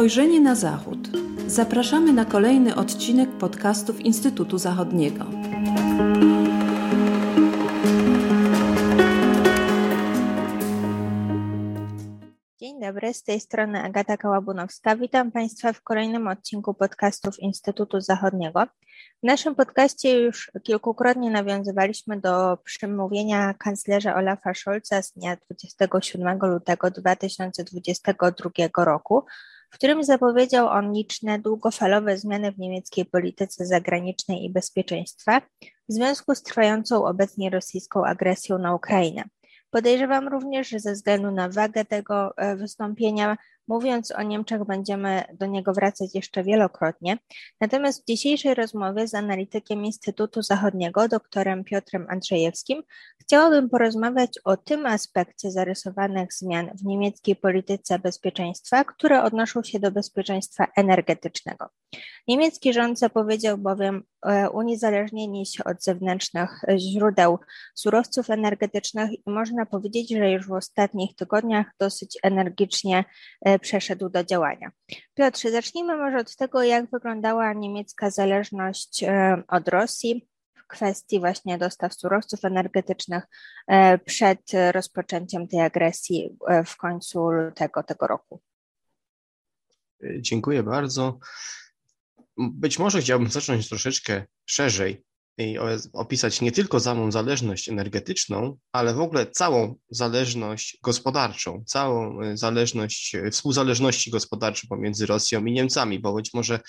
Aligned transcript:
Spojrzenie 0.00 0.40
na 0.40 0.54
Zachód. 0.54 0.98
Zapraszamy 1.46 2.12
na 2.12 2.24
kolejny 2.24 2.76
odcinek 2.76 3.30
podcastów 3.30 4.00
Instytutu 4.00 4.58
Zachodniego. 4.58 5.24
Dzień 12.60 12.80
dobry, 12.80 13.14
z 13.14 13.22
tej 13.22 13.40
strony 13.40 13.82
Agata 13.82 14.16
Kałabunowska. 14.16 14.96
Witam 14.96 15.32
Państwa 15.32 15.72
w 15.72 15.82
kolejnym 15.82 16.28
odcinku 16.28 16.74
podcastów 16.74 17.38
Instytutu 17.38 18.00
Zachodniego. 18.00 18.64
W 19.22 19.26
naszym 19.26 19.54
podcaście 19.54 20.20
już 20.20 20.50
kilkukrotnie 20.62 21.30
nawiązywaliśmy 21.30 22.20
do 22.20 22.58
przemówienia 22.64 23.54
kanclerza 23.54 24.14
Olafa 24.14 24.54
Scholza 24.54 25.02
z 25.02 25.12
dnia 25.12 25.36
27 25.36 26.38
lutego 26.42 26.90
2022 26.90 28.84
roku, 28.84 29.24
w 29.70 29.74
którym 29.74 30.04
zapowiedział 30.04 30.68
on 30.68 30.92
liczne 30.92 31.38
długofalowe 31.38 32.18
zmiany 32.18 32.52
w 32.52 32.58
niemieckiej 32.58 33.04
polityce 33.04 33.66
zagranicznej 33.66 34.44
i 34.44 34.50
bezpieczeństwa 34.50 35.40
w 35.88 35.92
związku 35.92 36.34
z 36.34 36.42
trwającą 36.42 37.04
obecnie 37.04 37.50
rosyjską 37.50 38.04
agresją 38.04 38.58
na 38.58 38.74
Ukrainę. 38.74 39.24
Podejrzewam 39.70 40.28
również, 40.28 40.68
że 40.68 40.80
ze 40.80 40.92
względu 40.92 41.30
na 41.30 41.48
wagę 41.48 41.84
tego 41.84 42.36
e, 42.36 42.56
wystąpienia 42.56 43.36
Mówiąc 43.70 44.12
o 44.12 44.22
Niemczech, 44.22 44.64
będziemy 44.64 45.24
do 45.32 45.46
niego 45.46 45.72
wracać 45.72 46.14
jeszcze 46.14 46.42
wielokrotnie. 46.42 47.18
Natomiast 47.60 48.02
w 48.02 48.06
dzisiejszej 48.06 48.54
rozmowie 48.54 49.08
z 49.08 49.14
analitykiem 49.14 49.84
Instytutu 49.84 50.42
Zachodniego, 50.42 51.08
doktorem 51.08 51.64
Piotrem 51.64 52.06
Andrzejewskim, 52.08 52.82
chciałabym 53.20 53.68
porozmawiać 53.68 54.38
o 54.44 54.56
tym 54.56 54.86
aspekcie 54.86 55.50
zarysowanych 55.50 56.32
zmian 56.32 56.70
w 56.74 56.84
niemieckiej 56.84 57.36
polityce 57.36 57.98
bezpieczeństwa, 57.98 58.84
które 58.84 59.22
odnoszą 59.22 59.62
się 59.62 59.80
do 59.80 59.90
bezpieczeństwa 59.90 60.66
energetycznego. 60.76 61.66
Niemiecki 62.28 62.72
rząd 62.72 62.98
zapowiedział 62.98 63.58
bowiem 63.58 64.02
e, 64.26 64.50
uniezależnienie 64.50 65.46
się 65.46 65.64
od 65.64 65.82
zewnętrznych 65.82 66.50
źródeł 66.76 67.38
surowców 67.74 68.30
energetycznych 68.30 69.10
i 69.12 69.30
można 69.30 69.66
powiedzieć, 69.66 70.10
że 70.10 70.30
już 70.30 70.46
w 70.46 70.52
ostatnich 70.52 71.16
tygodniach 71.16 71.66
dosyć 71.80 72.18
energicznie 72.22 73.04
e, 73.46 73.58
przeszedł 73.60 74.08
do 74.08 74.24
działania. 74.24 74.70
Piotrze, 75.14 75.50
zacznijmy 75.50 75.96
może 75.96 76.18
od 76.18 76.36
tego, 76.36 76.62
jak 76.62 76.90
wyglądała 76.90 77.52
niemiecka 77.52 78.10
zależność 78.10 79.02
e, 79.02 79.42
od 79.48 79.68
Rosji 79.68 80.28
w 80.54 80.66
kwestii 80.66 81.20
właśnie 81.20 81.58
dostaw 81.58 81.94
surowców 81.94 82.44
energetycznych 82.44 83.24
e, 83.66 83.98
przed 83.98 84.40
rozpoczęciem 84.72 85.48
tej 85.48 85.60
agresji 85.60 86.36
e, 86.48 86.64
w 86.64 86.76
końcu 86.76 87.30
lutego 87.30 87.82
tego 87.82 88.06
roku. 88.06 88.40
Dziękuję 90.18 90.62
bardzo. 90.62 91.18
Być 92.36 92.78
może 92.78 93.00
chciałbym 93.00 93.30
zacząć 93.30 93.68
troszeczkę 93.68 94.24
szerzej 94.46 95.04
i 95.40 95.58
opisać 95.92 96.40
nie 96.40 96.52
tylko 96.52 96.80
samą 96.80 97.12
zależność 97.12 97.68
energetyczną, 97.68 98.56
ale 98.72 98.94
w 98.94 99.00
ogóle 99.00 99.26
całą 99.26 99.74
zależność 99.90 100.78
gospodarczą, 100.82 101.64
całą 101.66 102.20
e, 102.20 102.36
zależność, 102.36 103.14
e, 103.14 103.30
współzależności 103.30 104.10
gospodarczej 104.10 104.68
pomiędzy 104.68 105.06
Rosją 105.06 105.44
i 105.44 105.52
Niemcami, 105.52 106.00
bo 106.00 106.12
być 106.12 106.34
może 106.34 106.60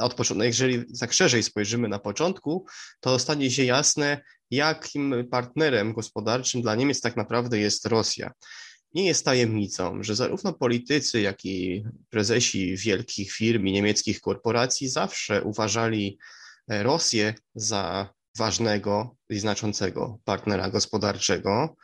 od 0.00 0.14
początku, 0.14 0.44
jeżeli 0.44 0.84
tak 1.00 1.12
szerzej 1.12 1.42
spojrzymy 1.42 1.88
na 1.88 1.98
początku, 1.98 2.66
to 3.00 3.18
stanie 3.18 3.50
się 3.50 3.64
jasne, 3.64 4.20
jakim 4.50 5.14
partnerem 5.30 5.92
gospodarczym 5.92 6.62
dla 6.62 6.74
Niemiec 6.74 7.00
tak 7.00 7.16
naprawdę 7.16 7.58
jest 7.58 7.86
Rosja. 7.86 8.32
Nie 8.94 9.06
jest 9.06 9.24
tajemnicą, 9.24 10.02
że 10.02 10.16
zarówno 10.16 10.52
politycy, 10.52 11.20
jak 11.20 11.44
i 11.44 11.84
prezesi 12.10 12.76
wielkich 12.76 13.32
firm 13.32 13.66
i 13.66 13.72
niemieckich 13.72 14.20
korporacji 14.20 14.88
zawsze 14.88 15.42
uważali 15.42 16.18
Rosję 16.68 17.34
za 17.54 18.14
ważnego 18.36 19.16
i 19.30 19.38
znaczącego 19.38 20.18
partnera 20.24 20.70
gospodarczego, 20.70 21.76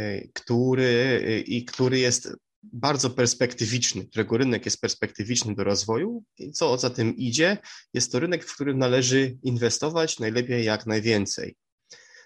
y, 0.00 0.30
który, 0.34 1.22
y, 1.28 1.40
i 1.40 1.64
który 1.64 1.98
jest 1.98 2.28
bardzo 2.62 3.10
perspektywiczny, 3.10 4.06
którego 4.06 4.36
rynek 4.36 4.64
jest 4.64 4.80
perspektywiczny 4.80 5.54
do 5.54 5.64
rozwoju 5.64 6.24
i 6.38 6.52
co 6.52 6.78
za 6.78 6.90
tym 6.90 7.16
idzie, 7.16 7.58
jest 7.94 8.12
to 8.12 8.20
rynek, 8.20 8.44
w 8.44 8.54
którym 8.54 8.78
należy 8.78 9.36
inwestować 9.42 10.18
najlepiej 10.18 10.64
jak 10.64 10.86
najwięcej. 10.86 11.56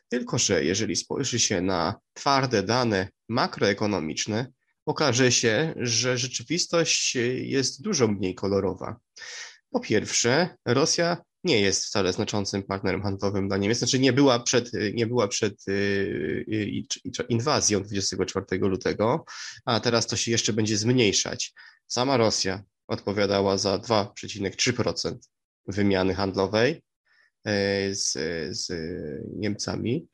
Tylko, 0.09 0.39
że 0.39 0.65
jeżeli 0.65 0.97
spojrzy 0.97 1.39
się 1.39 1.61
na 1.61 1.95
twarde 2.15 2.63
dane 2.63 3.09
makroekonomiczne, 3.29 4.53
okaże 4.87 5.33
się, 5.33 5.75
że 5.77 6.19
rzeczywistość 6.19 7.15
jest 7.43 7.83
dużo 7.83 8.09
mniej 8.09 8.35
kolorowa. 8.35 8.97
Po 9.71 9.81
pierwsze, 9.81 10.57
Rosja 10.65 11.23
nie 11.49 11.61
jest 11.61 11.85
wcale 11.85 12.13
znaczącym 12.13 12.63
partnerem 12.63 13.03
handlowym 13.03 13.49
dla 13.49 13.57
Niemiec. 13.57 13.79
Znaczy 13.79 13.99
nie 13.99 14.13
była 14.13 14.41
przed, 14.41 14.71
nie 14.95 15.07
była 15.07 15.29
przed 15.29 15.69
y, 15.69 15.73
y, 16.49 17.27
inwazją 17.29 17.83
24 17.83 18.59
lutego, 18.59 19.25
a 19.65 19.81
teraz 19.81 20.07
to 20.07 20.17
się 20.17 20.31
jeszcze 20.31 20.53
będzie 20.53 20.77
zmniejszać. 20.77 21.53
Sama 21.87 22.17
Rosja 22.17 22.63
odpowiadała 22.87 23.59
za 23.59 23.79
2,3% 23.79 25.17
wymiany 25.67 26.15
handlowej 26.15 26.73
y, 26.73 27.95
z, 27.95 28.13
z 28.59 28.73
Niemcami, 29.37 30.07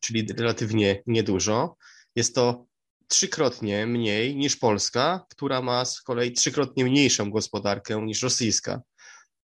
czyli 0.00 0.26
relatywnie 0.32 1.02
niedużo. 1.06 1.76
Jest 2.16 2.34
to 2.34 2.66
trzykrotnie 3.08 3.86
mniej 3.86 4.36
niż 4.36 4.56
Polska, 4.56 5.26
która 5.28 5.62
ma 5.62 5.84
z 5.84 6.02
kolei 6.02 6.32
trzykrotnie 6.32 6.84
mniejszą 6.84 7.30
gospodarkę 7.30 8.02
niż 8.02 8.22
rosyjska. 8.22 8.80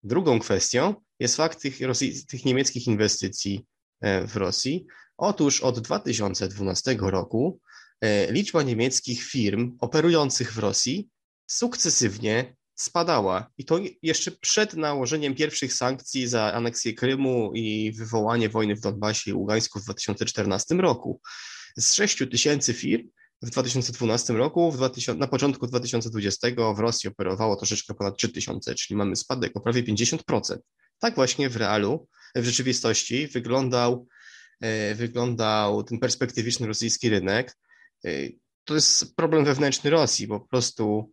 Drugą 0.06 0.38
kwestią 0.38 0.94
jest 1.20 1.36
fakt 1.36 1.60
tych, 1.60 1.78
tych 2.28 2.44
niemieckich 2.44 2.86
inwestycji 2.86 3.66
e, 4.00 4.26
w 4.26 4.36
Rosji. 4.36 4.86
Otóż 5.16 5.60
od 5.60 5.80
2012 5.80 6.96
roku 7.00 7.60
e, 8.00 8.32
liczba 8.32 8.62
niemieckich 8.62 9.22
firm 9.22 9.76
operujących 9.80 10.52
w 10.52 10.58
Rosji 10.58 11.08
sukcesywnie 11.46 12.56
spadała. 12.74 13.50
I 13.58 13.64
to 13.64 13.78
jeszcze 14.02 14.30
przed 14.30 14.74
nałożeniem 14.74 15.34
pierwszych 15.34 15.74
sankcji 15.74 16.28
za 16.28 16.52
aneksję 16.52 16.94
Krymu 16.94 17.52
i 17.54 17.92
wywołanie 17.92 18.48
wojny 18.48 18.76
w 18.76 18.80
Donbasie 18.80 19.30
i 19.30 19.34
Ługańsku 19.34 19.80
w 19.80 19.84
2014 19.84 20.74
roku. 20.74 21.20
Z 21.76 21.94
6 21.94 22.18
tysięcy 22.30 22.74
firm 22.74 23.08
w 23.42 23.50
2012 23.50 24.32
roku, 24.32 24.72
w 24.72 24.76
2000, 24.76 25.20
na 25.20 25.26
początku 25.26 25.66
2020 25.66 26.48
w 26.76 26.78
Rosji 26.78 27.08
operowało 27.08 27.56
troszeczkę 27.56 27.94
ponad 27.94 28.16
3000, 28.16 28.74
czyli 28.74 28.98
mamy 28.98 29.16
spadek 29.16 29.56
o 29.56 29.60
prawie 29.60 29.82
50%. 29.82 30.58
Tak 30.98 31.14
właśnie 31.14 31.48
w 31.50 31.56
realu, 31.56 32.08
w 32.36 32.44
rzeczywistości 32.44 33.26
wyglądał, 33.26 34.06
e, 34.60 34.94
wyglądał 34.94 35.82
ten 35.82 35.98
perspektywiczny 35.98 36.66
rosyjski 36.66 37.08
rynek. 37.08 37.56
E, 38.04 38.10
to 38.64 38.74
jest 38.74 39.16
problem 39.16 39.44
wewnętrzny 39.44 39.90
Rosji, 39.90 40.26
bo 40.26 40.40
po 40.40 40.48
prostu, 40.48 41.12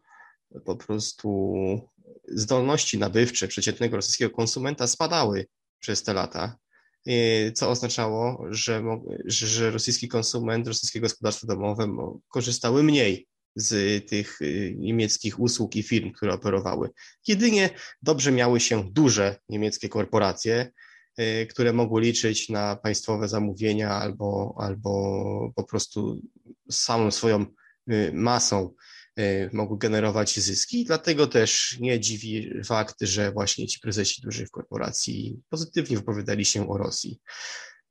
po 0.65 0.75
prostu 0.75 1.55
zdolności 2.27 2.97
nabywcze 2.97 3.47
przeciętnego 3.47 3.95
rosyjskiego 3.95 4.35
konsumenta 4.35 4.87
spadały 4.87 5.45
przez 5.79 6.03
te 6.03 6.13
lata 6.13 6.57
co 7.55 7.69
oznaczało, 7.69 8.45
że, 8.49 8.83
że 9.25 9.71
rosyjski 9.71 10.07
konsument, 10.07 10.67
rosyjskie 10.67 10.99
gospodarstwa 11.01 11.47
domowe 11.47 11.95
korzystały 12.27 12.83
mniej 12.83 13.27
z 13.55 14.05
tych 14.09 14.41
y, 14.41 14.75
niemieckich 14.77 15.39
usług 15.39 15.75
i 15.75 15.83
firm, 15.83 16.11
które 16.11 16.33
operowały. 16.33 16.89
Jedynie 17.27 17.69
dobrze 18.01 18.31
miały 18.31 18.59
się 18.59 18.91
duże 18.91 19.35
niemieckie 19.49 19.89
korporacje, 19.89 20.71
y, 21.19 21.47
które 21.49 21.73
mogły 21.73 22.01
liczyć 22.01 22.49
na 22.49 22.75
państwowe 22.75 23.27
zamówienia 23.27 23.89
albo, 23.89 24.55
albo 24.57 25.51
po 25.55 25.63
prostu 25.63 26.21
samą 26.71 27.11
swoją 27.11 27.45
y, 27.91 28.11
masą 28.13 28.73
mogły 29.53 29.77
generować 29.77 30.39
zyski. 30.39 30.85
Dlatego 30.85 31.27
też 31.27 31.77
nie 31.79 31.99
dziwi 31.99 32.51
fakt, 32.65 32.95
że 33.01 33.31
właśnie 33.31 33.67
ci 33.67 33.79
prezesi 33.79 34.21
dużych 34.21 34.49
korporacji 34.49 35.39
pozytywnie 35.49 35.97
wypowiadali 35.97 36.45
się 36.45 36.69
o 36.69 36.77
Rosji. 36.77 37.19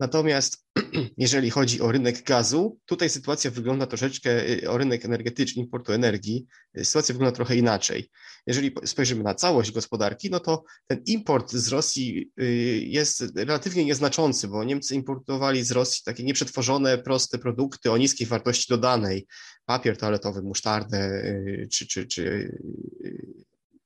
Natomiast 0.01 0.65
jeżeli 1.17 1.51
chodzi 1.51 1.81
o 1.81 1.93
rynek 1.93 2.23
gazu, 2.23 2.79
tutaj 2.85 3.11
sytuacja 3.11 3.51
wygląda 3.51 3.87
troszeczkę, 3.87 4.51
y, 4.51 4.71
o 4.71 4.79
rynek 4.79 5.05
energetyczny, 5.05 5.63
importu 5.63 5.93
energii, 5.93 6.47
y, 6.79 6.85
sytuacja 6.85 7.13
wygląda 7.13 7.37
trochę 7.37 7.57
inaczej. 7.57 8.11
Jeżeli 8.47 8.75
spojrzymy 8.85 9.23
na 9.23 9.35
całość 9.35 9.73
gospodarki, 9.73 10.31
no 10.31 10.41
to 10.41 10.65
ten 10.87 11.03
import 11.07 11.53
z 11.53 11.69
Rosji 11.69 12.33
y, 12.41 12.45
jest 12.87 13.25
relatywnie 13.37 13.85
nieznaczący, 13.85 14.49
bo 14.49 14.65
Niemcy 14.65 14.95
importowali 14.95 15.65
z 15.65 15.71
Rosji 15.71 16.03
takie 16.05 16.25
nieprzetworzone, 16.25 16.99
proste 16.99 17.39
produkty 17.39 17.91
o 17.91 17.97
niskiej 17.97 18.27
wartości 18.27 18.67
dodanej, 18.69 19.27
papier 19.65 19.97
toaletowy, 19.97 20.43
musztardę 20.43 21.23
czy, 21.73 21.87
czy, 21.87 22.07
czy 22.07 22.57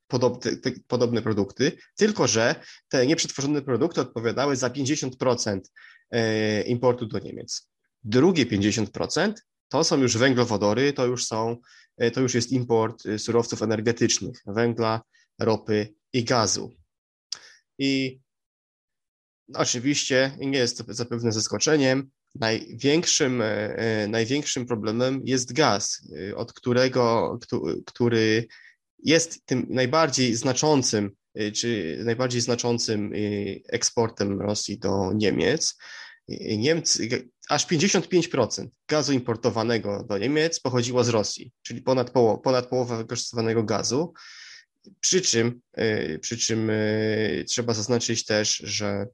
podobne, 0.06 0.50
podobne 0.86 1.22
produkty, 1.22 1.72
tylko 1.96 2.26
że 2.26 2.54
te 2.88 3.06
nieprzetworzone 3.06 3.62
produkty 3.62 4.00
odpowiadały 4.00 4.56
za 4.56 4.68
50% 4.68 5.60
E, 5.60 5.60
importu 6.66 7.06
do 7.06 7.18
Niemiec. 7.18 7.68
Drugie 8.04 8.46
50% 8.46 9.32
To 9.68 9.84
są 9.84 10.00
już 10.00 10.16
węglowodory, 10.16 10.92
to 10.92 11.06
już 11.06 11.26
są, 11.26 11.56
to 12.12 12.20
już 12.20 12.34
jest 12.34 12.52
import 12.52 13.02
surowców 13.18 13.62
energetycznych, 13.62 14.42
węgla, 14.46 15.00
ropy 15.38 15.94
i 16.12 16.24
gazu. 16.24 16.76
I 17.78 18.20
oczywiście 19.54 20.36
nie 20.38 20.58
jest 20.58 20.78
to 20.78 20.94
zapewne 20.94 21.32
zaskoczeniem, 21.32 22.10
największym, 22.34 23.42
największym 24.08 24.66
problemem 24.66 25.20
jest 25.24 25.52
gaz, 25.52 26.08
od 26.36 26.52
którego, 26.52 27.38
który 27.86 28.46
jest 28.98 29.46
tym 29.46 29.66
najbardziej 29.70 30.34
znaczącym, 30.34 31.10
czy 31.54 31.98
najbardziej 32.04 32.40
znaczącym 32.40 33.14
y, 33.14 33.62
eksportem 33.68 34.40
Rosji 34.40 34.78
do 34.78 35.12
Niemiec. 35.14 35.78
Y, 36.30 36.56
Niemcy, 36.58 37.28
aż 37.48 37.66
55% 37.66 38.66
gazu 38.88 39.12
importowanego 39.12 40.04
do 40.08 40.18
Niemiec 40.18 40.60
pochodziło 40.60 41.04
z 41.04 41.08
Rosji, 41.08 41.52
czyli 41.62 41.82
ponad, 41.82 42.10
poło, 42.10 42.38
ponad 42.38 42.66
połowa 42.66 42.96
wykorzystywanego 42.96 43.64
gazu. 43.64 44.12
Przy 45.00 45.20
czym, 45.20 45.60
przy 46.20 46.38
czym 46.38 46.70
trzeba 47.48 47.74
zaznaczyć 47.74 48.24
też, 48.24 48.56
że 48.56 49.06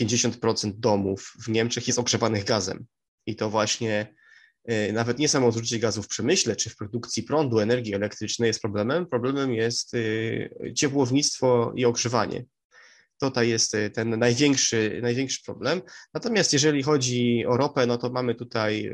50% 0.00 0.72
domów 0.76 1.32
w 1.44 1.48
Niemczech 1.48 1.86
jest 1.86 1.98
ogrzewanych 1.98 2.44
gazem. 2.44 2.86
I 3.26 3.36
to 3.36 3.50
właśnie 3.50 4.14
nawet 4.92 5.18
nie 5.18 5.28
samo 5.28 5.52
zużycie 5.52 5.78
gazu 5.78 6.02
w 6.02 6.08
przemyśle 6.08 6.56
czy 6.56 6.70
w 6.70 6.76
produkcji 6.76 7.22
prądu, 7.22 7.58
energii 7.58 7.94
elektrycznej 7.94 8.46
jest 8.46 8.60
problemem. 8.60 9.06
Problemem 9.06 9.54
jest 9.54 9.94
e, 9.94 10.74
ciepłownictwo 10.74 11.72
i 11.76 11.84
ogrzewanie. 11.84 12.44
Tutaj 13.20 13.48
jest 13.48 13.74
e, 13.74 13.90
ten 13.90 14.18
największy, 14.18 15.00
największy 15.02 15.42
problem. 15.44 15.82
Natomiast 16.14 16.52
jeżeli 16.52 16.82
chodzi 16.82 17.44
o 17.46 17.56
ropę, 17.56 17.86
no 17.86 17.98
to 17.98 18.10
mamy 18.10 18.34
tutaj 18.34 18.92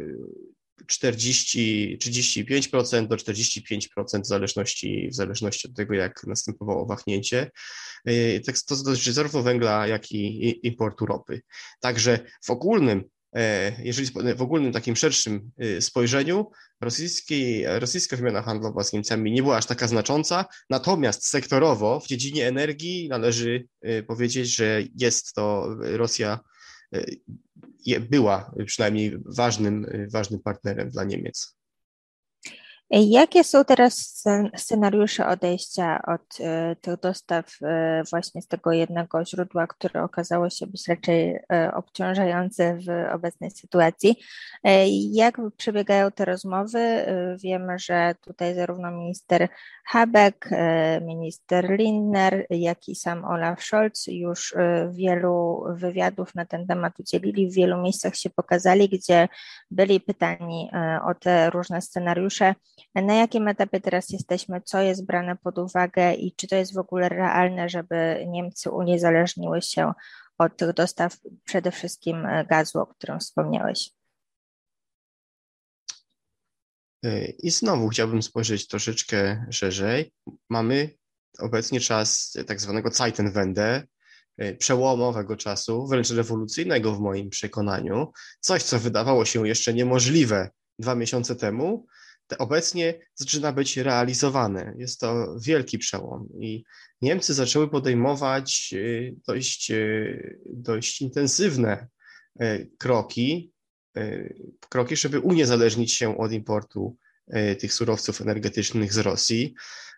40, 0.86 1.98
35% 2.02 3.06
do 3.06 3.16
45% 3.16 4.22
w 4.22 4.26
zależności, 4.26 5.08
w 5.12 5.14
zależności 5.14 5.68
od 5.68 5.74
tego, 5.76 5.94
jak 5.94 6.26
następowało 6.26 6.86
wahnięcie. 6.86 7.50
Tak, 8.46 8.56
to 8.68 8.76
dotyczy 8.76 9.12
zarówno 9.12 9.42
węgla, 9.42 9.86
jak 9.86 10.12
i 10.12 10.66
importu 10.66 11.06
ropy. 11.06 11.40
Także 11.80 12.18
w 12.44 12.50
ogólnym 12.50 13.04
E, 13.04 13.19
jeżeli 13.78 14.08
w 14.36 14.42
ogólnym 14.42 14.72
takim 14.72 14.96
szerszym 14.96 15.50
y, 15.62 15.82
spojrzeniu, 15.82 16.50
rosyjski, 16.80 17.62
rosyjska 17.66 18.16
wymiana 18.16 18.42
handlowa 18.42 18.84
z 18.84 18.92
Niemcami 18.92 19.32
nie 19.32 19.42
była 19.42 19.56
aż 19.56 19.66
taka 19.66 19.88
znacząca, 19.88 20.44
natomiast 20.70 21.26
sektorowo 21.26 22.00
w 22.00 22.06
dziedzinie 22.06 22.48
energii 22.48 23.08
należy 23.08 23.66
y, 23.84 24.02
powiedzieć, 24.02 24.56
że 24.56 24.82
jest 24.94 25.34
to 25.34 25.76
Rosja 25.80 26.40
była 28.10 28.54
przynajmniej 28.66 29.18
ważnym, 29.24 29.86
ważnym 30.12 30.40
partnerem 30.40 30.90
dla 30.90 31.04
Niemiec. 31.04 31.59
Jakie 32.92 33.44
są 33.44 33.64
teraz 33.64 34.24
scenariusze 34.56 35.26
odejścia 35.26 36.02
od 36.06 36.40
e, 36.40 36.76
tych 36.76 37.00
dostaw 37.00 37.46
e, 37.62 38.02
właśnie 38.10 38.42
z 38.42 38.46
tego 38.46 38.72
jednego 38.72 39.24
źródła, 39.24 39.66
które 39.66 40.02
okazało 40.02 40.50
się 40.50 40.66
być 40.66 40.88
raczej 40.88 41.38
e, 41.52 41.72
obciążające 41.74 42.78
w 42.78 43.14
obecnej 43.14 43.50
sytuacji? 43.50 44.16
Jak 45.12 45.40
przebiegają 45.56 46.10
te 46.10 46.24
rozmowy? 46.24 47.06
Wiemy, 47.42 47.78
że 47.78 48.14
tutaj 48.20 48.54
zarówno 48.54 48.90
minister 48.90 49.48
Habeck, 49.86 50.48
minister 51.00 51.70
Lindner, 51.78 52.46
jak 52.50 52.88
i 52.88 52.94
sam 52.94 53.24
Olaf 53.24 53.62
Scholz 53.62 54.06
już 54.06 54.54
wielu 54.90 55.64
wywiadów 55.74 56.34
na 56.34 56.46
ten 56.46 56.66
temat 56.66 57.00
udzielili, 57.00 57.50
w 57.50 57.54
wielu 57.54 57.82
miejscach 57.82 58.16
się 58.16 58.30
pokazali, 58.30 58.88
gdzie 58.88 59.28
byli 59.70 60.00
pytani 60.00 60.70
o 61.06 61.14
te 61.14 61.50
różne 61.50 61.82
scenariusze. 61.82 62.54
Na 62.94 63.14
jakim 63.14 63.48
etapie 63.48 63.80
teraz 63.80 64.10
jesteśmy, 64.10 64.60
co 64.60 64.80
jest 64.80 65.06
brane 65.06 65.36
pod 65.36 65.58
uwagę 65.58 66.14
i 66.14 66.34
czy 66.34 66.48
to 66.48 66.56
jest 66.56 66.74
w 66.74 66.78
ogóle 66.78 67.08
realne, 67.08 67.68
żeby 67.68 68.24
Niemcy 68.28 68.70
uniezależniły 68.70 69.62
się 69.62 69.92
od 70.38 70.56
tych 70.56 70.72
dostaw 70.72 71.16
przede 71.44 71.70
wszystkim 71.70 72.26
gazu, 72.48 72.78
o 72.78 72.86
którym 72.86 73.20
wspomniałeś? 73.20 73.90
I 77.38 77.50
znowu 77.50 77.88
chciałbym 77.88 78.22
spojrzeć 78.22 78.68
troszeczkę 78.68 79.46
szerzej. 79.50 80.12
Mamy 80.50 80.90
obecnie 81.38 81.80
czas 81.80 82.36
tak 82.46 82.60
zwanego 82.60 82.90
Zeitenwende, 82.90 83.82
przełomowego 84.58 85.36
czasu, 85.36 85.86
wręcz 85.86 86.10
rewolucyjnego 86.10 86.94
w 86.94 87.00
moim 87.00 87.30
przekonaniu. 87.30 88.12
Coś, 88.40 88.62
co 88.62 88.78
wydawało 88.78 89.24
się 89.24 89.48
jeszcze 89.48 89.74
niemożliwe 89.74 90.50
dwa 90.78 90.94
miesiące 90.94 91.36
temu, 91.36 91.86
obecnie 92.38 92.94
zaczyna 93.14 93.52
być 93.52 93.76
realizowane. 93.76 94.74
Jest 94.78 95.00
to 95.00 95.36
wielki 95.40 95.78
przełom 95.78 96.28
i 96.40 96.64
Niemcy 97.02 97.34
zaczęły 97.34 97.68
podejmować 97.68 98.70
y, 98.72 99.14
dość, 99.26 99.70
y, 99.70 100.40
dość 100.46 101.02
intensywne 101.02 101.86
y, 102.42 102.70
kroki, 102.78 103.52
kroki, 104.68 104.96
żeby 104.96 105.20
uniezależnić 105.20 105.92
się 105.92 106.18
od 106.18 106.32
importu 106.32 106.96
tych 107.58 107.74
surowców 107.74 108.20
energetycznych 108.20 108.92
z 108.92 108.98
Rosji. 108.98 109.54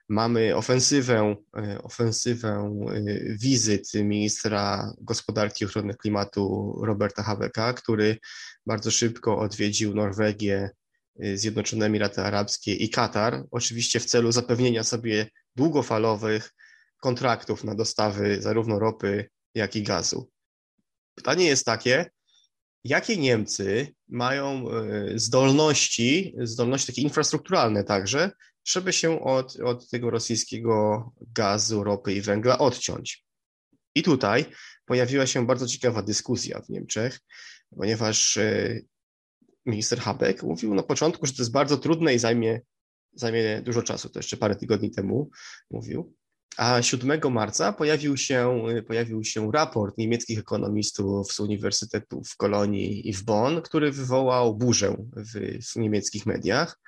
Mamy 0.08 0.56
ofensywę, 0.56 1.36
ofensywę 1.82 2.80
wizyt 3.40 3.94
ministra 3.94 4.92
gospodarki 5.00 5.64
i 5.64 5.66
ochrony 5.66 5.94
klimatu 5.94 6.74
Roberta 6.84 7.22
Habecka, 7.22 7.72
który 7.72 8.18
bardzo 8.66 8.90
szybko 8.90 9.38
odwiedził 9.38 9.94
Norwegię, 9.94 10.70
Zjednoczone 11.34 11.86
Emiraty 11.86 12.20
Arabskie 12.20 12.74
i 12.74 12.90
Katar, 12.90 13.44
oczywiście 13.50 14.00
w 14.00 14.04
celu 14.04 14.32
zapewnienia 14.32 14.84
sobie 14.84 15.26
długofalowych 15.56 16.54
kontraktów 17.00 17.64
na 17.64 17.74
dostawy 17.74 18.42
zarówno 18.42 18.78
ropy, 18.78 19.30
jak 19.54 19.76
i 19.76 19.82
gazu. 19.82 20.30
Pytanie 21.14 21.44
jest 21.44 21.66
takie, 21.66 22.10
jakie 22.84 23.16
Niemcy 23.16 23.94
mają 24.08 24.70
y, 24.70 25.18
zdolności, 25.18 26.34
zdolności 26.42 26.86
takie 26.86 27.02
infrastrukturalne 27.02 27.84
także, 27.84 28.30
żeby 28.64 28.92
się 28.92 29.20
od, 29.20 29.60
od 29.60 29.90
tego 29.90 30.10
rosyjskiego 30.10 31.12
gazu, 31.20 31.84
ropy 31.84 32.12
i 32.12 32.20
węgla 32.20 32.58
odciąć. 32.58 33.24
I 33.94 34.02
tutaj 34.02 34.44
pojawiła 34.84 35.26
się 35.26 35.46
bardzo 35.46 35.66
ciekawa 35.66 36.02
dyskusja 36.02 36.60
w 36.60 36.68
Niemczech, 36.68 37.20
ponieważ 37.76 38.36
y, 38.36 38.86
minister 39.66 39.98
Habeck 39.98 40.42
mówił 40.42 40.74
na 40.74 40.82
początku, 40.82 41.26
że 41.26 41.32
to 41.32 41.42
jest 41.42 41.52
bardzo 41.52 41.78
trudne 41.78 42.14
i 42.14 42.18
zajmie, 42.18 42.60
zajmie 43.14 43.62
dużo 43.62 43.82
czasu. 43.82 44.08
To 44.08 44.18
jeszcze 44.18 44.36
parę 44.36 44.56
tygodni 44.56 44.90
temu 44.90 45.30
mówił. 45.70 46.14
A 46.56 46.82
7 46.82 47.32
marca 47.32 47.72
pojawił 47.72 48.16
się, 48.16 48.64
pojawił 48.86 49.24
się 49.24 49.52
raport 49.52 49.98
niemieckich 49.98 50.38
ekonomistów 50.38 51.32
z 51.32 51.40
uniwersytetów 51.40 52.28
w 52.28 52.36
Kolonii 52.36 53.08
i 53.08 53.12
w 53.12 53.22
Bonn, 53.22 53.62
który 53.62 53.92
wywołał 53.92 54.56
burzę 54.56 54.96
w, 55.16 55.62
w 55.72 55.76
niemieckich 55.76 56.26
mediach. 56.26 56.80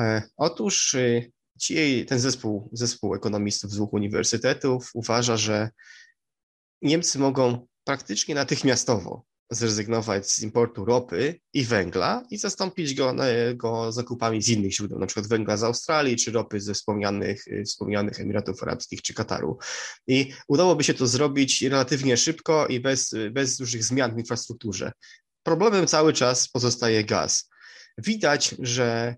E, 0.00 0.22
otóż 0.36 0.94
e, 0.94 1.22
ci, 1.60 2.06
ten 2.06 2.18
zespół, 2.18 2.70
zespół 2.72 3.14
ekonomistów 3.14 3.70
z 3.70 3.74
dwóch 3.74 3.92
uniwersytetów 3.92 4.90
uważa, 4.94 5.36
że 5.36 5.70
Niemcy 6.82 7.18
mogą 7.18 7.66
praktycznie 7.84 8.34
natychmiastowo 8.34 9.24
zrezygnować 9.50 10.30
z 10.30 10.42
importu 10.42 10.84
ropy 10.84 11.40
i 11.52 11.64
węgla 11.64 12.22
i 12.30 12.38
zastąpić 12.38 12.94
go, 12.94 13.14
go 13.54 13.92
zakupami 13.92 14.42
z 14.42 14.48
innych 14.48 14.74
źródeł, 14.74 14.98
na 14.98 15.06
przykład 15.06 15.26
węgla 15.26 15.56
z 15.56 15.62
Australii 15.62 16.16
czy 16.16 16.32
ropy 16.32 16.60
ze 16.60 16.74
wspomnianych, 16.74 17.44
wspomnianych 17.66 18.20
Emiratów 18.20 18.62
Arabskich 18.62 19.02
czy 19.02 19.14
Kataru. 19.14 19.58
I 20.06 20.32
udałoby 20.48 20.84
się 20.84 20.94
to 20.94 21.06
zrobić 21.06 21.62
relatywnie 21.62 22.16
szybko 22.16 22.66
i 22.66 22.80
bez, 22.80 23.14
bez 23.30 23.56
dużych 23.56 23.84
zmian 23.84 24.14
w 24.14 24.18
infrastrukturze. 24.18 24.92
Problemem 25.42 25.86
cały 25.86 26.12
czas 26.12 26.48
pozostaje 26.48 27.04
gaz. 27.04 27.50
Widać, 27.98 28.54
że 28.58 29.16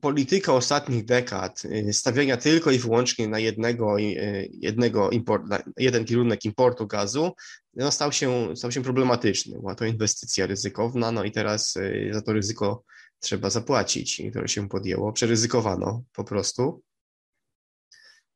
polityka 0.00 0.52
ostatnich 0.52 1.04
dekad 1.04 1.62
y, 1.64 1.92
stawiania 1.92 2.36
tylko 2.36 2.70
i 2.70 2.78
wyłącznie 2.78 3.28
na 3.28 3.38
jednego, 3.38 4.00
y, 4.00 4.48
jednego 4.52 5.10
import, 5.10 5.46
na 5.46 5.62
jeden 5.76 6.04
kierunek 6.04 6.44
importu 6.44 6.86
gazu 6.86 7.32
no 7.74 7.90
stał, 7.90 8.12
się, 8.12 8.56
stał 8.56 8.72
się 8.72 8.82
problematyczny. 8.82 9.58
Była 9.58 9.74
to 9.74 9.84
inwestycja 9.84 10.46
ryzykowna, 10.46 11.12
no 11.12 11.24
i 11.24 11.32
teraz 11.32 11.76
y, 11.76 12.10
za 12.12 12.22
to 12.22 12.32
ryzyko 12.32 12.84
trzeba 13.20 13.50
zapłacić, 13.50 14.22
które 14.30 14.48
się 14.48 14.68
podjęło. 14.68 15.12
Przeryzykowano 15.12 16.04
po 16.12 16.24
prostu. 16.24 16.82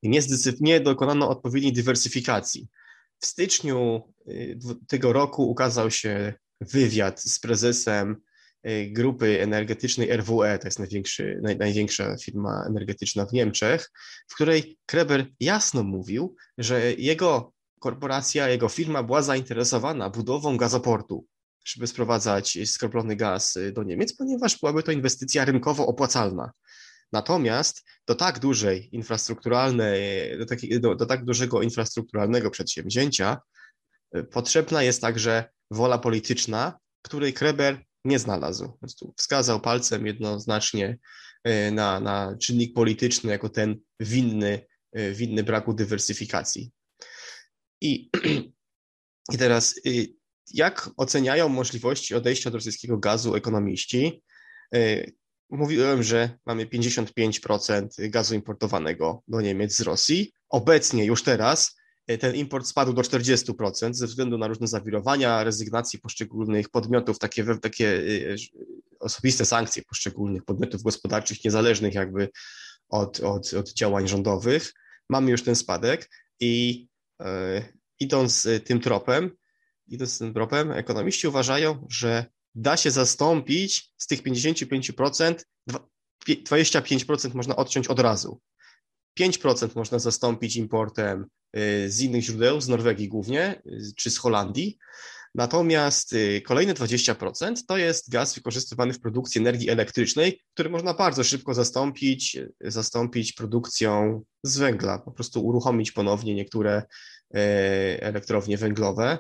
Nie, 0.03 0.21
nie 0.61 0.81
dokonano 0.81 1.29
odpowiedniej 1.29 1.73
dywersyfikacji. 1.73 2.69
W 3.21 3.27
styczniu 3.27 4.13
tego 4.89 5.13
roku 5.13 5.51
ukazał 5.51 5.91
się 5.91 6.35
wywiad 6.61 7.21
z 7.21 7.39
prezesem 7.39 8.17
Y, 8.17 8.34
grupy 8.87 9.43
energetycznej 9.43 10.17
RWE, 10.17 10.59
to 10.59 10.67
jest 10.67 10.79
największy, 10.79 11.41
naj, 11.43 11.57
największa 11.57 12.17
firma 12.17 12.65
energetyczna 12.69 13.27
w 13.27 13.33
Niemczech, 13.33 13.91
w 14.29 14.35
której 14.35 14.79
Kreber 14.87 15.27
jasno 15.41 15.83
mówił, 15.83 16.37
że 16.59 16.93
jego 16.93 17.53
korporacja, 17.81 18.49
jego 18.49 18.69
firma 18.69 19.03
była 19.03 19.23
zainteresowana 19.23 20.11
budową 20.11 20.57
gazoportu. 20.57 21.27
żeby 21.67 21.87
sprowadzać 21.87 22.59
skroplony 22.67 23.17
gaz 23.17 23.59
do 23.73 23.83
Niemiec, 23.83 24.17
ponieważ 24.17 24.61
byłaby 24.61 24.83
to 24.83 24.93
inwestycja 24.93 25.45
rynkowo 25.45 25.87
opłacalna. 25.87 26.51
Natomiast 27.13 27.85
do 28.07 28.15
tak 28.15 28.39
dużej 28.39 28.89
infrastrukturalnej, 28.93 30.39
do, 30.39 30.47
taki, 30.47 30.81
do, 30.81 30.95
do 30.95 31.07
tak 31.07 31.25
dużego 31.25 31.63
infrastrukturalnego 31.63 32.51
przedsięwzięcia 32.51 33.39
potrzebna 34.31 34.83
jest 34.83 35.01
także 35.01 35.45
wola 35.71 35.99
polityczna, 35.99 36.79
której 37.03 37.33
Kreber 37.33 37.85
nie 38.05 38.19
znalazł. 38.19 38.79
Wskazał 39.17 39.61
palcem 39.61 40.07
jednoznacznie 40.07 40.99
e, 41.45 41.71
na, 41.71 42.01
na 42.01 42.37
czynnik 42.41 42.75
polityczny 42.75 43.31
jako 43.31 43.49
ten 43.49 43.81
winny, 44.01 44.67
e, 44.93 45.13
winny 45.13 45.43
braku 45.43 45.75
dywersyfikacji. 45.75 46.73
I, 47.81 48.11
I 49.35 49.39
teraz, 49.39 49.75
y, 49.87 50.15
jak 50.55 50.91
oceniają 50.97 51.49
możliwości 51.49 52.15
odejścia 52.15 52.49
od 52.49 52.55
rosyjskiego 52.55 52.99
gazu 52.99 53.35
ekonomiści? 53.35 54.23
E, 54.75 55.05
mówiłem, 55.51 56.03
że 56.03 56.39
mamy 56.47 56.67
55% 56.67 58.11
gazu 58.11 58.35
importowanego 58.35 59.23
do 59.29 59.41
Niemiec 59.41 59.77
z 59.77 59.81
Rosji. 59.81 60.33
Obecnie, 60.49 61.05
już 61.05 61.23
teraz, 61.23 61.77
E, 61.77 61.84
ten 62.07 62.35
import 62.35 62.67
spadł 62.67 62.93
do 62.93 63.03
40% 63.03 63.95
ze 63.95 64.07
względu 64.07 64.39
na 64.39 64.47
różne 64.47 64.67
zawirowania, 64.69 65.45
rezygnacji 65.45 65.99
poszczególnych 65.99 66.69
podmiotów, 66.69 67.19
takie, 67.19 67.45
takie 67.59 67.89
e, 67.89 68.33
e, 68.33 68.37
osobiste 69.01 69.45
sankcje 69.45 69.83
poszczególnych 69.83 70.45
podmiotów 70.45 70.83
gospodarczych, 70.83 71.45
niezależnych 71.45 71.95
jakby 71.95 72.29
od, 72.89 73.21
od, 73.21 73.55
od 73.55 73.73
działań 73.73 74.09
rządowych. 74.09 74.73
Mamy 75.09 75.31
już 75.31 75.43
ten 75.43 75.57
spadek 75.57 76.11
i 76.41 76.87
e, 77.21 77.63
idąc 78.01 78.49
tym 78.65 78.81
tropem, 78.81 79.31
idąc 79.87 80.19
tym 80.19 80.35
tropem, 80.35 80.73
ekonomiści 80.73 81.29
uważają, 81.29 81.87
że 81.91 82.27
da 82.55 82.77
się 82.77 82.91
zastąpić 82.91 83.93
z 83.97 84.07
tych 84.07 84.23
55%, 84.23 85.35
25% 86.29 87.35
można 87.35 87.57
odciąć 87.57 87.89
od 87.89 88.01
razu. 88.01 88.41
5% 89.21 89.77
można 89.77 89.99
zastąpić 89.99 90.57
importem 90.57 91.27
y, 91.57 91.91
z 91.91 92.01
innych 92.01 92.23
źródeł, 92.23 92.61
z 92.61 92.69
Norwegii 92.69 93.09
głównie, 93.09 93.63
y, 93.67 93.93
czy 93.97 94.11
z 94.11 94.19
Holandii. 94.19 94.79
Natomiast 95.35 96.13
y, 96.13 96.43
kolejne 96.47 96.75
20% 96.75 97.55
to 97.69 97.77
jest 97.77 98.11
gaz 98.11 98.35
wykorzystywany 98.35 98.93
w 98.93 99.01
produkcji 99.01 99.41
energii 99.41 99.71
elektrycznej, 99.71 100.43
który 100.55 100.71
można 100.71 100.95
bardzo 100.95 101.25
szybko 101.25 101.55
zastąpić, 101.55 102.39
zastąpić 102.61 103.33
produkcją 103.33 104.23
z 104.43 104.59
węgla, 104.59 104.99
po 104.99 105.13
prostu 105.13 105.47
uruchomić 105.47 105.93
ponownie 105.93 106.35
niektóre 106.35 106.83
elektrownie 108.01 108.59
węglowe, 108.59 109.19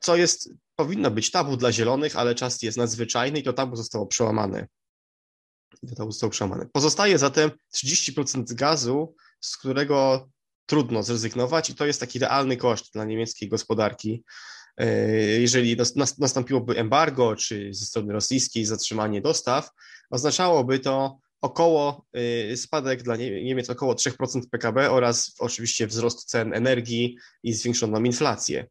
co 0.00 0.16
jest, 0.16 0.50
powinno 0.76 1.10
być 1.10 1.30
tabu 1.30 1.56
dla 1.56 1.72
zielonych, 1.72 2.16
ale 2.16 2.34
czas 2.34 2.62
jest 2.62 2.78
nadzwyczajny 2.78 3.38
i 3.38 3.42
to 3.42 3.52
tabu 3.52 3.76
zostało 3.76 4.06
przełamane 4.06 4.66
to 5.96 6.06
został 6.06 6.30
przełamany. 6.30 6.66
Pozostaje 6.72 7.18
zatem 7.18 7.50
30% 7.74 8.54
gazu, 8.54 9.14
z 9.40 9.56
którego 9.56 10.28
trudno 10.66 11.02
zrezygnować 11.02 11.70
i 11.70 11.74
to 11.74 11.86
jest 11.86 12.00
taki 12.00 12.18
realny 12.18 12.56
koszt 12.56 12.92
dla 12.92 13.04
niemieckiej 13.04 13.48
gospodarki. 13.48 14.24
E, 14.76 14.86
jeżeli 15.40 15.76
nastąpiłoby 16.18 16.76
embargo, 16.76 17.36
czy 17.36 17.74
ze 17.74 17.86
strony 17.86 18.12
rosyjskiej 18.12 18.64
zatrzymanie 18.64 19.20
dostaw, 19.20 19.70
oznaczałoby 20.10 20.78
to 20.78 21.18
około 21.40 22.04
e, 22.12 22.56
spadek 22.56 23.02
dla 23.02 23.16
Niemiec 23.16 23.70
około 23.70 23.94
3% 23.94 24.40
PKB 24.50 24.90
oraz 24.90 25.34
oczywiście 25.38 25.86
wzrost 25.86 26.24
cen 26.24 26.54
energii 26.54 27.16
i 27.42 27.52
zwiększoną 27.52 28.02
inflację. 28.02 28.66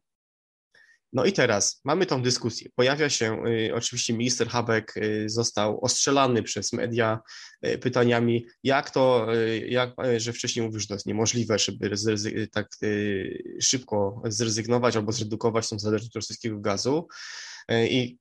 No 1.12 1.24
i 1.24 1.32
teraz 1.32 1.80
mamy 1.84 2.06
tą 2.06 2.22
dyskusję. 2.22 2.70
Pojawia 2.74 3.10
się 3.10 3.42
y, 3.46 3.74
oczywiście 3.74 4.12
minister 4.12 4.48
Habeck 4.48 4.96
y, 4.96 5.28
został 5.28 5.84
ostrzelany 5.84 6.42
przez 6.42 6.72
media 6.72 7.18
y, 7.66 7.78
pytaniami, 7.78 8.46
jak 8.64 8.90
to, 8.90 9.26
jak, 9.68 9.94
że 10.16 10.32
wcześniej 10.32 10.66
mówił, 10.66 10.80
że 10.80 10.86
to 10.86 10.94
jest 10.94 11.06
niemożliwe, 11.06 11.58
żeby 11.58 11.96
tak 12.52 12.68
szybko 13.62 14.22
zrezygnować 14.24 14.96
albo 14.96 15.12
zredukować 15.12 15.68
tą 15.68 15.78
zależność 15.78 16.14
rosyjskiego 16.14 16.60
gazu. 16.60 17.08
I 17.70 18.18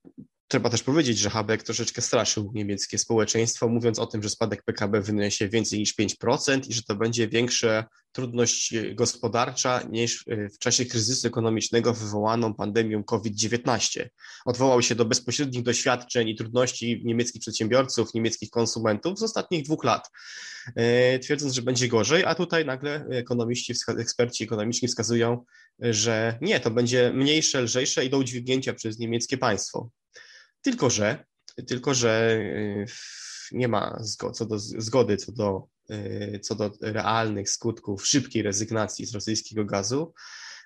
Trzeba 0.52 0.70
też 0.70 0.84
powiedzieć, 0.84 1.18
że 1.18 1.30
Habeck 1.30 1.64
troszeczkę 1.64 2.02
straszył 2.02 2.52
niemieckie 2.54 2.98
społeczeństwo, 2.98 3.68
mówiąc 3.68 4.00
o 4.00 4.06
tym, 4.06 4.24
że 4.24 4.30
spadek 4.30 4.64
PKB 4.64 5.02
wyniesie 5.02 5.50
więcej 5.50 5.80
niż 5.80 5.96
5% 5.98 6.70
i 6.70 6.74
że 6.74 6.84
to 6.84 6.96
będzie 6.96 7.28
większa 7.28 7.86
trudność 8.12 8.74
gospodarcza 8.94 9.82
niż 9.90 10.26
w 10.54 10.58
czasie 10.60 10.86
kryzysu 10.86 11.28
ekonomicznego 11.28 11.94
wywołaną 11.94 12.54
pandemią 12.54 13.04
COVID-19. 13.04 14.10
Odwołał 14.46 14.82
się 14.82 14.96
do 14.96 15.06
bezpośrednich 15.06 15.64
doświadczeń 15.64 16.30
i 16.30 16.36
trudności 16.36 17.02
niemieckich 17.06 17.42
przedsiębiorców, 17.42 18.14
niemieckich 18.14 18.50
konsumentów 18.50 19.20
z 19.20 19.24
ostatnich 19.24 19.64
dwóch 19.64 19.84
lat, 19.84 20.10
e, 20.76 21.20
twierdząc, 21.20 21.54
że 21.54 21.62
będzie 21.62 21.88
gorzej, 21.88 22.26
a 22.26 22.36
tutaj 22.36 22.66
nagle 22.66 23.06
ekonomiści, 23.10 23.74
eksperci 24.00 24.44
ekonomiczni 24.44 24.88
wskazują, 24.88 25.46
że 25.80 26.38
nie, 26.42 26.60
to 26.60 26.72
będzie 26.72 27.14
mniejsze, 27.14 27.62
lżejsze 27.62 28.06
i 28.06 28.10
do 28.10 28.18
udźwignięcia 28.18 28.74
przez 28.74 29.00
niemieckie 29.00 29.38
państwo. 29.38 29.90
Tylko, 30.62 30.90
że, 30.90 31.26
tylko, 31.68 31.94
że 31.94 32.40
y, 32.42 32.86
nie 33.52 33.68
ma 33.68 34.02
co 34.34 34.46
do, 34.46 34.60
zgody 34.60 35.18
co 35.18 35.32
do, 35.32 35.68
y, 35.92 36.40
co 36.44 36.56
do 36.56 36.72
realnych 36.82 37.50
skutków 37.50 38.08
szybkiej 38.08 38.44
rezygnacji 38.44 39.06
z 39.06 39.14
rosyjskiego 39.14 39.66
gazu, 39.66 40.14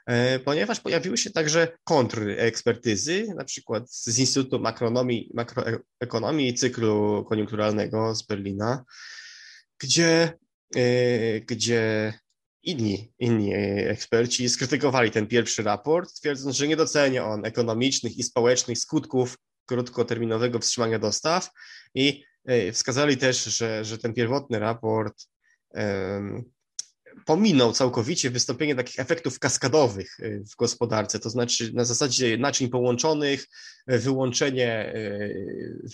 y, 0.09 0.39
ponieważ 0.39 0.79
pojawiły 0.79 1.17
się 1.17 1.31
także 1.31 1.77
kontrekspertyzy, 1.83 3.27
na 3.37 3.43
przykład 3.43 3.91
z 3.91 4.19
Instytutu 4.19 4.59
Makronomii, 4.59 5.31
Makroekonomii 5.33 6.49
i 6.49 6.53
Cyklu 6.53 7.25
Koniunkturalnego 7.29 8.15
z 8.15 8.23
Berlina, 8.23 8.83
gdzie, 9.79 10.33
gdzie 11.45 12.13
inni, 12.63 13.13
inni 13.19 13.53
eksperci 13.87 14.49
skrytykowali 14.49 15.11
ten 15.11 15.27
pierwszy 15.27 15.63
raport, 15.63 16.13
twierdząc, 16.13 16.55
że 16.55 16.67
nie 16.67 16.75
docenia 16.75 17.25
on 17.25 17.45
ekonomicznych 17.45 18.17
i 18.17 18.23
społecznych 18.23 18.77
skutków 18.77 19.37
krótkoterminowego 19.65 20.59
wstrzymania 20.59 20.99
dostaw 20.99 21.49
i 21.95 22.23
e, 22.45 22.71
wskazali 22.71 23.17
też, 23.17 23.43
że, 23.43 23.85
że 23.85 23.97
ten 23.97 24.13
pierwotny 24.13 24.59
raport 24.59 25.27
um, 25.69 26.53
pominął 27.25 27.73
całkowicie 27.73 28.29
wystąpienie 28.29 28.75
takich 28.75 28.99
efektów 28.99 29.39
kaskadowych 29.39 30.17
e, 30.19 30.39
w 30.39 30.55
gospodarce, 30.55 31.19
to 31.19 31.29
znaczy 31.29 31.71
na 31.73 31.85
zasadzie 31.85 32.37
naczyń 32.37 32.69
połączonych, 32.69 33.47
e, 33.87 33.97
wyłączenie, 33.97 34.93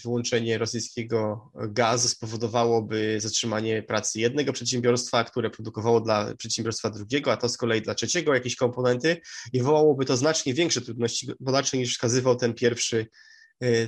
wyłączenie 0.03 0.57
rosyjskiego 0.57 1.51
gazu 1.69 2.07
spowodowałoby 2.07 3.21
zatrzymanie 3.21 3.83
pracy 3.83 4.19
jednego 4.19 4.53
przedsiębiorstwa, 4.53 5.23
które 5.23 5.49
produkowało 5.49 6.01
dla 6.01 6.35
przedsiębiorstwa 6.35 6.89
drugiego, 6.89 7.31
a 7.31 7.38
to 7.38 7.49
z 7.49 7.57
kolei 7.57 7.81
dla 7.81 7.95
trzeciego 7.95 8.33
jakieś 8.33 8.55
komponenty 8.55 9.17
i 9.53 9.59
wywołałoby 9.59 10.05
to 10.05 10.17
znacznie 10.17 10.53
większe 10.53 10.81
trudności 10.81 11.27
gospodarcze 11.27 11.77
niż 11.77 11.93
wskazywał 11.93 12.35
ten 12.35 12.53
pierwszy 12.53 13.05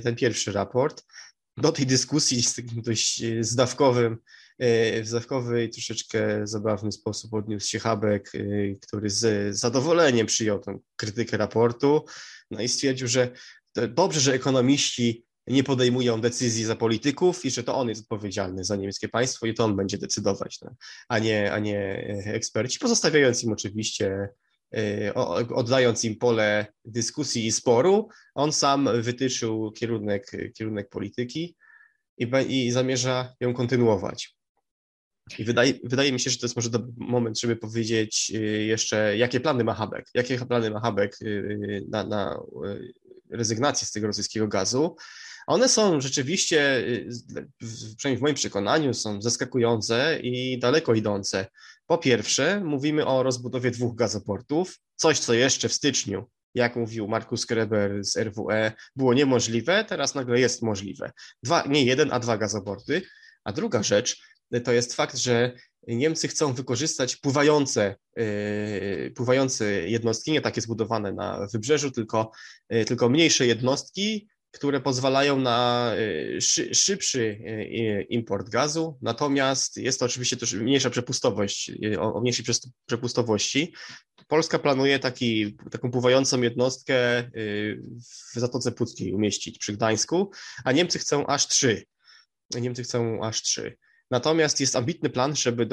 ten 0.02 0.16
pierwszy 0.16 0.52
raport. 0.52 1.04
Do 1.56 1.72
tej 1.72 1.86
dyskusji 1.86 2.42
z 2.42 2.54
takim 2.54 2.82
dość 2.82 3.22
e, 3.22 3.44
zdawkowym, 3.44 4.18
e, 4.58 5.02
w 5.02 5.08
zdawkowy 5.08 5.64
i 5.64 5.70
troszeczkę 5.70 6.46
zabawny 6.46 6.92
sposób 6.92 7.34
odniósł 7.34 7.68
się 7.68 7.78
Habek, 7.78 8.32
który 8.82 9.10
z 9.10 9.56
zadowoleniem 9.56 10.26
przyjął 10.26 10.58
tę 10.58 10.78
krytykę 10.96 11.36
raportu 11.36 12.04
no 12.50 12.62
i 12.62 12.68
stwierdził, 12.68 13.08
że 13.08 13.30
dobrze, 13.88 14.20
że 14.20 14.34
ekonomiści 14.34 15.24
nie 15.46 15.64
podejmują 15.64 16.20
decyzji 16.20 16.64
za 16.64 16.76
polityków 16.76 17.44
i 17.44 17.50
że 17.50 17.62
to 17.62 17.76
on 17.76 17.88
jest 17.88 18.02
odpowiedzialny 18.02 18.64
za 18.64 18.76
niemieckie 18.76 19.08
państwo 19.08 19.46
i 19.46 19.54
to 19.54 19.64
on 19.64 19.76
będzie 19.76 19.98
decydować, 19.98 20.60
no, 20.62 20.74
a, 21.08 21.18
nie, 21.18 21.52
a 21.52 21.58
nie 21.58 21.78
eksperci, 22.26 22.78
pozostawiając 22.78 23.44
im 23.44 23.52
oczywiście 23.52 24.28
Y, 24.28 24.41
oddając 25.54 26.04
im 26.04 26.16
pole 26.16 26.66
dyskusji 26.84 27.46
i 27.46 27.52
sporu, 27.52 28.08
on 28.34 28.52
sam 28.52 28.88
wytyczył 29.02 29.72
kierunek, 29.72 30.30
kierunek 30.54 30.88
polityki 30.88 31.56
i, 32.18 32.30
i 32.48 32.70
zamierza 32.70 33.34
ją 33.40 33.54
kontynuować. 33.54 34.36
I 35.38 35.44
wydaje, 35.44 35.74
wydaje 35.84 36.12
mi 36.12 36.20
się, 36.20 36.30
że 36.30 36.38
to 36.38 36.46
jest 36.46 36.56
może 36.56 36.70
dobry 36.70 36.92
moment, 36.96 37.40
żeby 37.40 37.56
powiedzieć 37.56 38.32
y, 38.34 38.64
jeszcze, 38.64 39.16
jakie 39.16 39.40
plany 39.40 39.64
ma 39.64 39.74
Habek, 39.74 40.06
jakie 40.14 40.38
plany 40.38 40.70
ma 40.70 40.80
Habek 40.80 41.22
y, 41.22 41.84
na, 41.88 42.04
na 42.04 42.40
rezygnację 43.30 43.86
z 43.86 43.92
tego 43.92 44.06
rosyjskiego 44.06 44.48
gazu. 44.48 44.96
One 45.46 45.68
są 45.68 46.00
rzeczywiście, 46.00 46.84
przynajmniej 47.96 48.18
w 48.18 48.22
moim 48.22 48.34
przekonaniu, 48.34 48.94
są 48.94 49.22
zaskakujące 49.22 50.18
i 50.22 50.58
daleko 50.58 50.94
idące. 50.94 51.46
Po 51.86 51.98
pierwsze, 51.98 52.60
mówimy 52.64 53.06
o 53.06 53.22
rozbudowie 53.22 53.70
dwóch 53.70 53.94
gazoportów, 53.94 54.78
coś 54.96 55.18
co 55.18 55.34
jeszcze 55.34 55.68
w 55.68 55.72
styczniu, 55.72 56.24
jak 56.54 56.76
mówił 56.76 57.08
Markus 57.08 57.46
Kreber 57.46 58.04
z 58.04 58.16
RWE, 58.16 58.72
było 58.96 59.14
niemożliwe, 59.14 59.84
teraz 59.88 60.14
nagle 60.14 60.40
jest 60.40 60.62
możliwe. 60.62 61.10
Dwa, 61.42 61.64
nie 61.68 61.84
jeden, 61.84 62.12
a 62.12 62.18
dwa 62.18 62.38
gazoporty. 62.38 63.02
A 63.44 63.52
druga 63.52 63.82
rzecz 63.82 64.22
to 64.64 64.72
jest 64.72 64.94
fakt, 64.94 65.16
że 65.16 65.52
Niemcy 65.86 66.28
chcą 66.28 66.52
wykorzystać 66.52 67.16
pływające, 67.16 67.96
pływające 69.14 69.88
jednostki, 69.88 70.32
nie 70.32 70.40
takie 70.40 70.60
zbudowane 70.60 71.12
na 71.12 71.46
wybrzeżu, 71.52 71.90
tylko, 71.90 72.30
tylko 72.86 73.08
mniejsze 73.08 73.46
jednostki, 73.46 74.28
które 74.52 74.80
pozwalają 74.80 75.38
na 75.38 75.90
y, 75.98 76.38
szybszy 76.74 77.20
y, 77.20 78.06
import 78.08 78.48
gazu, 78.48 78.98
natomiast 79.02 79.76
jest 79.76 80.00
to 80.00 80.06
oczywiście 80.06 80.36
też 80.36 80.54
mniejsza 80.54 80.90
przepustowość, 80.90 81.70
y, 81.84 82.00
o 82.00 82.20
mniejszej 82.20 82.44
przepustowości. 82.86 83.74
Polska 84.28 84.58
planuje 84.58 84.98
taki, 84.98 85.56
taką 85.70 85.90
pływającą 85.90 86.42
jednostkę 86.42 87.30
w 88.34 88.40
Zatoce 88.40 88.72
Puckiej 88.72 89.12
umieścić 89.12 89.58
przy 89.58 89.72
Gdańsku, 89.72 90.30
a 90.64 90.72
Niemcy 90.72 90.98
chcą 90.98 91.26
aż 91.26 91.48
trzy. 91.48 91.84
Niemcy 92.54 92.82
chcą 92.82 93.24
aż 93.24 93.42
trzy. 93.42 93.76
Natomiast 94.10 94.60
jest 94.60 94.76
ambitny 94.76 95.10
plan, 95.10 95.36
żeby 95.36 95.68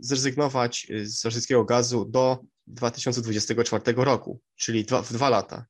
zrezygnować 0.00 0.86
z 1.02 1.24
rosyjskiego 1.24 1.64
gazu 1.64 2.04
do 2.04 2.38
2024 2.66 3.82
roku, 3.96 4.40
czyli 4.56 4.84
dwa, 4.84 5.02
w 5.02 5.12
dwa 5.12 5.30
lata 5.30 5.66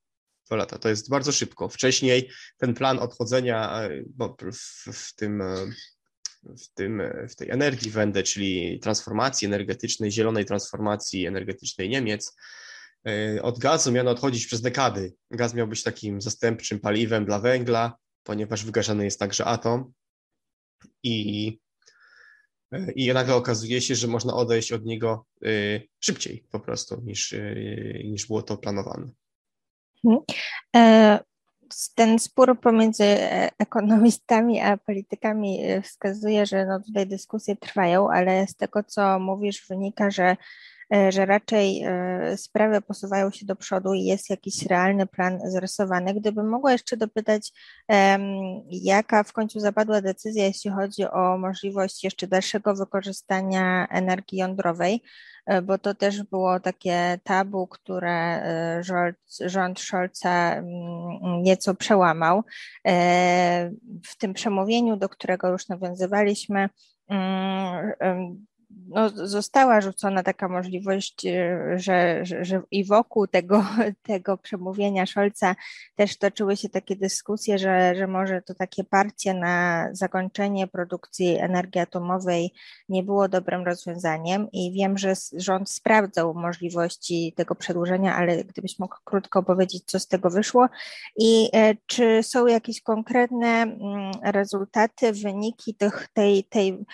dwa 0.46 0.56
lata. 0.56 0.78
To 0.78 0.88
jest 0.88 1.10
bardzo 1.10 1.32
szybko. 1.32 1.68
Wcześniej 1.68 2.30
ten 2.56 2.74
plan 2.74 2.98
odchodzenia 2.98 3.82
e, 3.82 4.02
w, 4.52 4.92
w 4.92 5.14
tym 5.14 5.42
e, 5.42 5.56
w, 6.44 6.74
tym, 6.74 7.00
e, 7.00 7.28
w 7.28 7.36
tej 7.36 7.50
energii 7.50 7.90
Wende, 7.90 8.22
czyli 8.22 8.80
transformacji 8.80 9.46
energetycznej, 9.46 10.12
zielonej 10.12 10.44
transformacji 10.44 11.26
energetycznej 11.26 11.88
Niemiec, 11.88 12.36
od 13.42 13.58
gazu 13.58 13.92
miano 13.92 14.10
odchodzić 14.10 14.46
przez 14.46 14.60
dekady. 14.60 15.14
Gaz 15.30 15.54
miał 15.54 15.68
być 15.68 15.82
takim 15.82 16.20
zastępczym 16.20 16.80
paliwem 16.80 17.24
dla 17.24 17.38
węgla, 17.38 17.96
ponieważ 18.22 18.64
wygaszany 18.64 19.04
jest 19.04 19.20
także 19.20 19.44
atom. 19.44 19.92
I, 21.02 21.58
i 22.94 23.12
nagle 23.12 23.34
okazuje 23.34 23.80
się, 23.80 23.94
że 23.94 24.06
można 24.06 24.34
odejść 24.34 24.72
od 24.72 24.84
niego 24.84 25.26
szybciej 26.00 26.44
po 26.50 26.60
prostu 26.60 27.00
niż, 27.04 27.34
niż 28.04 28.26
było 28.26 28.42
to 28.42 28.56
planowane. 28.56 29.12
Mhm. 30.04 30.20
E, 30.76 31.20
ten 31.94 32.18
spór 32.18 32.60
pomiędzy 32.60 33.04
e, 33.04 33.50
ekonomistami 33.58 34.60
a 34.60 34.76
politykami 34.76 35.64
e, 35.64 35.82
wskazuje, 35.82 36.46
że 36.46 36.66
no 36.66 36.80
tutaj 36.80 37.06
dyskusje 37.06 37.56
trwają, 37.56 38.10
ale 38.10 38.46
z 38.46 38.56
tego, 38.56 38.82
co 38.82 39.18
mówisz, 39.18 39.66
wynika, 39.68 40.10
że 40.10 40.36
że 41.08 41.26
raczej 41.26 41.84
sprawy 42.36 42.80
posuwają 42.80 43.30
się 43.30 43.46
do 43.46 43.56
przodu 43.56 43.94
i 43.94 44.04
jest 44.04 44.30
jakiś 44.30 44.66
realny 44.66 45.06
plan 45.06 45.40
zarysowany. 45.44 46.14
Gdybym 46.14 46.48
mogła 46.48 46.72
jeszcze 46.72 46.96
dopytać, 46.96 47.52
jaka 48.68 49.22
w 49.22 49.32
końcu 49.32 49.60
zapadła 49.60 50.00
decyzja, 50.00 50.44
jeśli 50.44 50.70
chodzi 50.70 51.04
o 51.04 51.38
możliwość 51.38 52.04
jeszcze 52.04 52.26
dalszego 52.26 52.74
wykorzystania 52.74 53.86
energii 53.90 54.38
jądrowej, 54.38 55.02
E, 55.46 55.62
bo 55.62 55.78
to 55.78 55.94
też 55.94 56.22
było 56.22 56.60
takie 56.60 57.18
tabu, 57.24 57.66
które 57.66 58.42
e, 58.42 58.82
rząd, 58.84 59.16
rząd 59.40 59.80
Scholza 59.80 60.54
mm, 60.54 61.42
nieco 61.42 61.74
przełamał. 61.74 62.42
E, 62.86 63.70
w 64.04 64.16
tym 64.18 64.34
przemówieniu, 64.34 64.96
do 64.96 65.08
którego 65.08 65.48
już 65.48 65.68
nawiązywaliśmy, 65.68 66.68
mm, 67.08 68.46
no, 68.76 69.08
została 69.08 69.80
rzucona 69.80 70.22
taka 70.22 70.48
możliwość, 70.48 71.26
e, 71.26 71.58
że, 71.76 72.24
że, 72.24 72.44
że, 72.44 72.62
i 72.70 72.84
wokół 72.84 73.26
tego, 73.26 73.64
tego 74.02 74.38
przemówienia 74.38 75.06
Scholza 75.06 75.56
też 75.96 76.16
toczyły 76.16 76.56
się 76.56 76.68
takie 76.68 76.96
dyskusje, 76.96 77.58
że, 77.58 77.94
że 77.94 78.06
może 78.06 78.42
to 78.42 78.54
takie 78.54 78.84
parcie 78.84 79.34
na 79.34 79.88
zakończenie 79.92 80.66
produkcji 80.66 81.36
energii 81.38 81.80
atomowej 81.80 82.52
nie 82.88 83.02
było 83.02 83.28
dobrym 83.28 83.64
rozwiązaniem. 83.64 84.48
I 84.52 84.72
wiem, 84.72 84.98
że 84.98 85.12
rząd 85.36 85.70
sprawdzał 85.70 86.34
możliwości 86.34 87.32
tego 87.36 87.54
przedłużenia, 87.54 88.16
ale 88.16 88.44
gdybyś 88.44 88.78
mógł 88.78 88.96
krótko 89.04 89.42
powiedzieć, 89.42 89.84
co 89.86 90.00
z 90.00 90.08
tego 90.08 90.30
wyszło 90.30 90.68
i 91.18 91.50
e, 91.52 91.74
czy 91.86 92.22
są 92.22 92.46
jakieś 92.46 92.82
konkretne 92.82 93.48
mm, 93.48 94.12
rezultaty, 94.22 95.12
wyniki 95.12 95.74
tych, 95.74 96.08
tej, 96.14 96.44
tej 96.44 96.84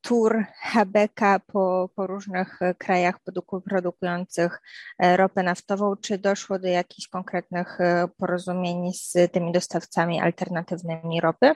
tour 0.00 0.44
Habeka 0.60 1.38
po, 1.38 1.90
po 1.94 2.06
różnych 2.06 2.62
e, 2.62 2.74
krajach 2.74 3.18
produkujących 3.64 4.60
e, 4.98 5.16
ropę 5.16 5.42
naftową, 5.42 5.96
czy 5.96 6.18
doszło 6.18 6.58
do 6.58 6.68
jakichś 6.68 7.08
konkretnych 7.08 7.80
e, 7.80 8.08
porozumień 8.16 8.92
z 8.92 9.32
tymi 9.32 9.52
dostawcami 9.52 10.20
alternatywnymi 10.20 11.20
ropy? 11.20 11.52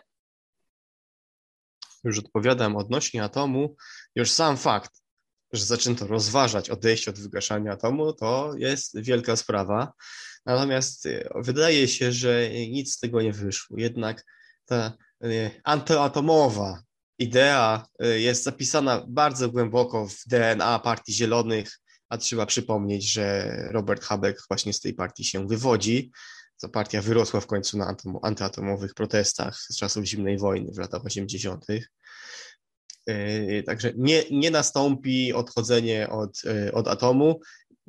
Już 2.04 2.18
odpowiadam 2.18 2.76
odnośnie 2.76 3.24
atomu. 3.24 3.76
Już 4.14 4.30
sam 4.30 4.56
fakt, 4.56 4.90
że 5.52 5.64
zaczęto 5.64 6.06
rozważać 6.06 6.70
odejście 6.70 7.10
od 7.10 7.20
wygaszania 7.20 7.72
atomu, 7.72 8.12
to 8.12 8.52
jest 8.56 9.02
wielka 9.02 9.36
sprawa. 9.36 9.92
Natomiast 10.46 11.08
wydaje 11.34 11.88
się, 11.88 12.12
że 12.12 12.50
nic 12.50 12.94
z 12.94 12.98
tego 12.98 13.22
nie 13.22 13.32
wyszło. 13.32 13.76
Jednak 13.78 14.24
ta 14.64 14.92
antyatomowa 15.64 16.82
idea 17.22 17.86
y, 18.04 18.20
jest 18.20 18.44
zapisana 18.44 19.04
bardzo 19.08 19.50
głęboko 19.50 20.08
w 20.08 20.16
DNA 20.26 20.78
Partii 20.78 21.12
Zielonych, 21.12 21.78
a 22.08 22.18
trzeba 22.18 22.46
przypomnieć, 22.46 23.12
że 23.12 23.56
Robert 23.70 24.04
Habeck 24.04 24.48
właśnie 24.48 24.72
z 24.72 24.80
tej 24.80 24.94
partii 24.94 25.24
się 25.24 25.46
wywodzi. 25.46 26.10
Ta 26.60 26.68
partia 26.68 27.02
wyrosła 27.02 27.40
w 27.40 27.46
końcu 27.46 27.78
na 27.78 27.96
antyatomowych 28.22 28.94
protestach 28.94 29.58
z 29.58 29.76
czasów 29.76 30.04
zimnej 30.04 30.38
wojny 30.38 30.72
w 30.72 30.78
latach 30.78 31.04
80. 31.04 31.66
Y, 33.10 33.62
także 33.66 33.92
nie, 33.96 34.22
nie 34.30 34.50
nastąpi 34.50 35.32
odchodzenie 35.32 36.08
od, 36.08 36.44
y, 36.44 36.72
od 36.72 36.88
atomu. 36.88 37.40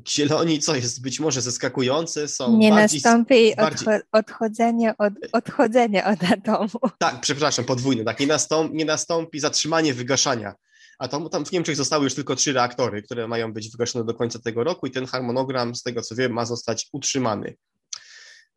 Zieloni, 0.07 0.59
co 0.59 0.75
jest 0.75 1.01
być 1.01 1.19
może 1.19 1.41
zaskakujące, 1.41 2.27
są. 2.27 2.57
Nie 2.57 2.69
bardziej, 2.69 3.01
nastąpi 3.03 3.55
bardziej... 3.55 3.87
odchodzenie 4.11 4.93
od 4.97 5.13
odchodzenia 5.31 6.11
od 6.11 6.23
atomu. 6.23 6.91
Tak, 6.97 7.21
przepraszam, 7.21 7.65
podwójne. 7.65 8.03
Tak, 8.03 8.19
nie, 8.19 8.27
nastąpi, 8.27 8.75
nie 8.75 8.85
nastąpi 8.85 9.39
zatrzymanie 9.39 9.93
wygaszania 9.93 10.55
atomu. 10.99 11.29
Tam 11.29 11.45
w 11.45 11.51
Niemczech 11.51 11.75
zostały 11.75 12.03
już 12.03 12.15
tylko 12.15 12.35
trzy 12.35 12.53
reaktory, 12.53 13.01
które 13.01 13.27
mają 13.27 13.53
być 13.53 13.71
wygaszone 13.71 14.05
do 14.05 14.13
końca 14.13 14.39
tego 14.39 14.63
roku, 14.63 14.87
i 14.87 14.91
ten 14.91 15.05
harmonogram, 15.05 15.75
z 15.75 15.83
tego 15.83 16.01
co 16.01 16.15
wiem, 16.15 16.33
ma 16.33 16.45
zostać 16.45 16.89
utrzymany. 16.91 17.55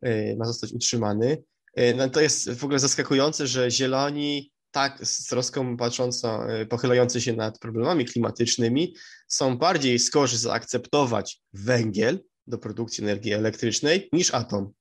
E, 0.01 0.35
ma 0.35 0.45
zostać 0.45 0.71
utrzymany. 0.73 1.43
E, 1.75 1.93
no 1.93 2.09
to 2.09 2.21
jest 2.21 2.51
w 2.51 2.63
ogóle 2.63 2.79
zaskakujące, 2.79 3.47
że 3.47 3.71
zieloni 3.71 4.51
tak 4.77 5.07
z 5.07 5.25
troską 5.25 5.77
patrząco, 5.77 6.53
e, 6.53 6.65
pochylający 6.65 7.21
się 7.21 7.33
nad 7.33 7.59
problemami 7.59 8.05
klimatycznymi, 8.05 8.95
są 9.27 9.57
bardziej 9.57 9.99
skorzy 9.99 10.37
zaakceptować 10.37 11.41
węgiel 11.53 12.19
do 12.47 12.57
produkcji 12.57 13.03
energii 13.03 13.33
elektrycznej 13.33 14.09
niż 14.13 14.33
atom, 14.33 14.71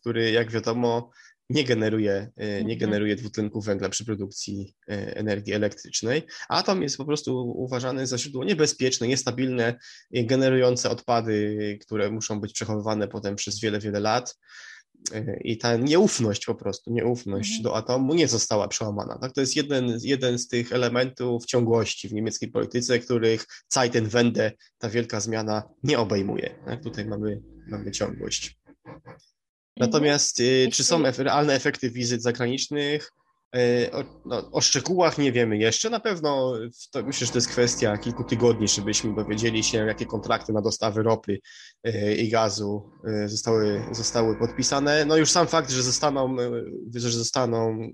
który 0.00 0.30
jak 0.30 0.50
wiadomo 0.50 1.10
nie 1.50 1.64
generuje, 1.64 2.30
e, 2.36 2.46
nie 2.46 2.74
mhm. 2.74 2.78
generuje 2.78 3.16
dwutlenku 3.16 3.60
węgla 3.60 3.88
przy 3.88 4.04
produkcji 4.04 4.74
e, 4.88 5.16
energii 5.16 5.52
elektrycznej. 5.52 6.22
Atom 6.48 6.82
jest 6.82 6.96
po 6.96 7.04
prostu 7.04 7.52
uważany 7.56 8.06
za 8.06 8.18
źródło 8.18 8.44
niebezpieczne, 8.44 9.08
niestabilne, 9.08 9.78
generujące 10.10 10.90
odpady, 10.90 11.78
które 11.80 12.10
muszą 12.10 12.40
być 12.40 12.52
przechowywane 12.52 13.08
potem 13.08 13.36
przez 13.36 13.60
wiele, 13.60 13.78
wiele 13.78 14.00
lat. 14.00 14.38
I 15.44 15.58
ta 15.58 15.76
nieufność 15.76 16.46
po 16.46 16.54
prostu, 16.54 16.92
nieufność 16.92 17.50
mhm. 17.50 17.62
do 17.62 17.76
atomu 17.76 18.14
nie 18.14 18.28
została 18.28 18.68
przełamana. 18.68 19.18
Tak? 19.18 19.32
To 19.32 19.40
jest 19.40 19.56
jeden, 19.56 19.98
jeden 20.02 20.38
z 20.38 20.48
tych 20.48 20.72
elementów 20.72 21.46
ciągłości 21.46 22.08
w 22.08 22.12
niemieckiej 22.12 22.50
polityce, 22.50 22.98
których 22.98 23.46
Zeitenwende, 23.68 24.52
ta 24.78 24.88
wielka 24.88 25.20
zmiana 25.20 25.62
nie 25.82 25.98
obejmuje. 25.98 26.54
Tak? 26.66 26.82
Tutaj 26.82 27.04
mamy, 27.04 27.42
mamy 27.68 27.90
ciągłość. 27.90 28.58
Mhm. 28.84 29.16
Natomiast 29.76 30.40
y, 30.40 30.68
czy 30.72 30.84
są 30.84 31.02
realne 31.18 31.54
efekty 31.54 31.90
wizyt 31.90 32.22
zagranicznych? 32.22 33.12
E, 33.56 33.92
o, 33.92 34.04
no, 34.24 34.50
o, 34.52 34.60
szczegółach 34.60 35.18
nie 35.18 35.32
wiemy 35.32 35.58
jeszcze. 35.58 35.90
Na 35.90 36.00
pewno 36.00 36.54
to, 36.90 37.02
myślę, 37.02 37.26
że 37.26 37.32
to 37.32 37.38
jest 37.38 37.48
kwestia 37.48 37.98
kilku 37.98 38.24
tygodni, 38.24 38.68
żebyśmy 38.68 39.14
dowiedzieli 39.14 39.64
się, 39.64 39.78
jakie 39.78 40.06
kontrakty 40.06 40.52
na 40.52 40.62
dostawy 40.62 41.02
ropy 41.02 41.38
e, 41.84 42.14
i 42.14 42.28
gazu 42.30 42.90
e, 43.04 43.28
zostały, 43.28 43.84
zostały 43.90 44.36
podpisane. 44.36 45.04
No 45.04 45.16
już 45.16 45.30
sam 45.30 45.46
fakt, 45.46 45.70
że 45.70 45.82
zostaną, 45.82 46.36
że 46.94 47.10
zostaną 47.10 47.88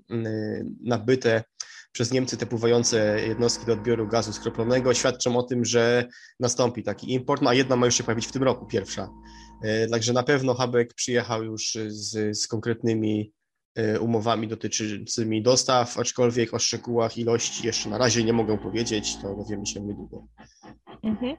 nabyte 0.80 1.44
przez 1.92 2.12
Niemcy 2.12 2.36
te 2.36 2.46
pływające 2.46 3.20
jednostki 3.28 3.66
do 3.66 3.72
odbioru 3.72 4.08
gazu 4.08 4.32
skroplonego 4.32 4.94
świadczą 4.94 5.36
o 5.36 5.42
tym, 5.42 5.64
że 5.64 6.08
nastąpi 6.40 6.82
taki 6.82 7.12
import, 7.12 7.42
no 7.42 7.50
a 7.50 7.54
jedna 7.54 7.76
ma 7.76 7.86
już 7.86 7.94
się 7.94 8.04
pojawić 8.04 8.26
w 8.26 8.32
tym 8.32 8.42
roku, 8.42 8.66
pierwsza. 8.66 9.08
Także 9.90 10.12
na 10.12 10.22
pewno 10.22 10.54
Habek 10.54 10.94
przyjechał 10.94 11.44
już 11.44 11.78
z, 11.88 12.38
z 12.38 12.46
konkretnymi 12.46 13.32
umowami 14.00 14.48
dotyczącymi 14.48 15.42
dostaw, 15.42 15.98
aczkolwiek 15.98 16.54
o 16.54 16.58
szczegółach 16.58 17.18
ilości 17.18 17.66
jeszcze 17.66 17.88
na 17.88 17.98
razie 17.98 18.24
nie 18.24 18.32
mogę 18.32 18.58
powiedzieć, 18.58 19.16
to 19.16 19.36
dowiemy 19.36 19.66
się 19.66 19.80
niedługo. 19.80 20.26
Mhm. 21.02 21.36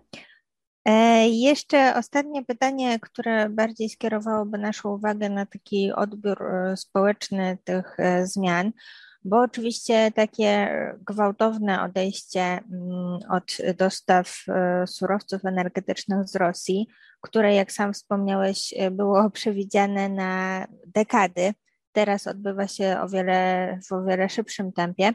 E, 0.85 1.27
jeszcze 1.29 1.95
ostatnie 1.95 2.45
pytanie, 2.45 2.99
które 2.99 3.49
bardziej 3.49 3.89
skierowałoby 3.89 4.57
naszą 4.57 4.89
uwagę 4.89 5.29
na 5.29 5.45
taki 5.45 5.91
odbiór 5.91 6.43
e, 6.43 6.77
społeczny 6.77 7.57
tych 7.63 7.97
zmian. 8.23 8.71
bo 9.23 9.41
oczywiście 9.41 10.11
takie 10.15 10.69
gwałtowne 11.07 11.81
odejście 11.81 12.41
mm, 12.41 13.19
od 13.29 13.57
dostaw 13.77 14.43
e, 14.47 14.87
surowców 14.87 15.45
energetycznych 15.45 16.27
z 16.27 16.35
Rosji, 16.35 16.87
które, 17.21 17.55
jak 17.55 17.71
sam 17.71 17.93
wspomniałeś, 17.93 18.73
było 18.91 19.29
przewidziane 19.39 20.09
na 20.09 20.67
dekady, 20.87 21.53
teraz 21.91 22.27
odbywa 22.27 22.67
się 22.67 22.97
o 23.01 23.09
wiele, 23.09 23.79
w 23.89 23.91
o 23.91 24.03
wiele 24.03 24.29
szybszym 24.29 24.71
tempie. 24.71 25.13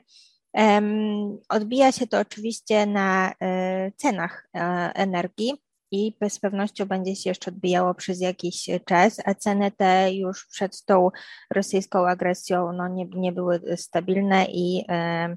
Odbija 1.48 1.92
się 1.92 2.06
to 2.06 2.20
oczywiście 2.20 2.86
na 2.86 3.32
e, 3.42 3.92
cenach 3.96 4.48
e, 4.54 4.60
energii 4.94 5.52
i 5.90 6.14
z 6.28 6.38
pewnością 6.38 6.86
będzie 6.86 7.16
się 7.16 7.30
jeszcze 7.30 7.50
odbijało 7.50 7.94
przez 7.94 8.20
jakiś 8.20 8.70
czas, 8.84 9.20
a 9.24 9.34
ceny 9.34 9.70
te 9.70 10.14
już 10.14 10.46
przed 10.46 10.84
tą 10.84 11.10
rosyjską 11.50 12.08
agresją 12.08 12.72
no, 12.72 12.88
nie, 12.88 13.04
nie 13.04 13.32
były 13.32 13.60
stabilne 13.76 14.44
i 14.44 14.84
e, 14.88 15.36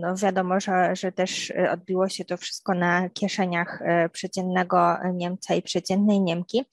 no 0.00 0.16
wiadomo, 0.16 0.60
że, 0.60 0.96
że 0.96 1.12
też 1.12 1.52
odbiło 1.72 2.08
się 2.08 2.24
to 2.24 2.36
wszystko 2.36 2.74
na 2.74 3.08
kieszeniach 3.08 3.82
przeciętnego 4.12 4.96
Niemca 5.14 5.54
i 5.54 5.62
przeciętnej 5.62 6.20
Niemki. 6.20 6.64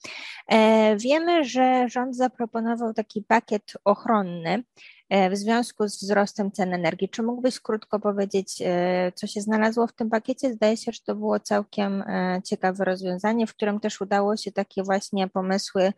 Wiemy, 0.96 1.44
że 1.44 1.88
rząd 1.88 2.16
zaproponował 2.16 2.94
taki 2.94 3.22
pakiet 3.22 3.72
ochronny, 3.84 4.62
E, 5.08 5.30
w 5.30 5.36
związku 5.36 5.88
z 5.88 6.02
wzrostem 6.02 6.52
cen 6.52 6.74
energii. 6.74 7.08
Czy 7.08 7.22
mógłbyś 7.22 7.60
krótko 7.60 8.00
powiedzieć, 8.00 8.62
e, 8.64 9.12
co 9.14 9.26
się 9.26 9.40
znalazło 9.40 9.86
w 9.86 9.92
tym 9.92 10.10
pakiecie? 10.10 10.52
Zdaje 10.52 10.76
się, 10.76 10.92
że 10.92 11.00
to 11.06 11.14
było 11.14 11.40
całkiem 11.40 12.02
e, 12.02 12.40
ciekawe 12.44 12.84
rozwiązanie, 12.84 13.46
w 13.46 13.54
którym 13.54 13.80
też 13.80 14.00
udało 14.00 14.36
się 14.36 14.52
takie 14.52 14.82
właśnie 14.82 15.28
pomysły 15.28 15.92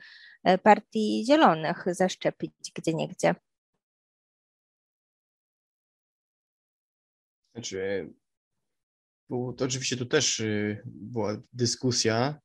partii 0.63 1.25
zielonych 1.27 1.85
zaszczepić 1.87 2.53
gdzie 2.75 2.95
niegdzie. 2.95 3.35
Znaczy, 7.57 8.11
to 9.29 9.65
oczywiście 9.65 9.97
tu 9.97 10.07
też 10.07 10.43
była 10.85 11.43
dyskusja, 11.53 12.41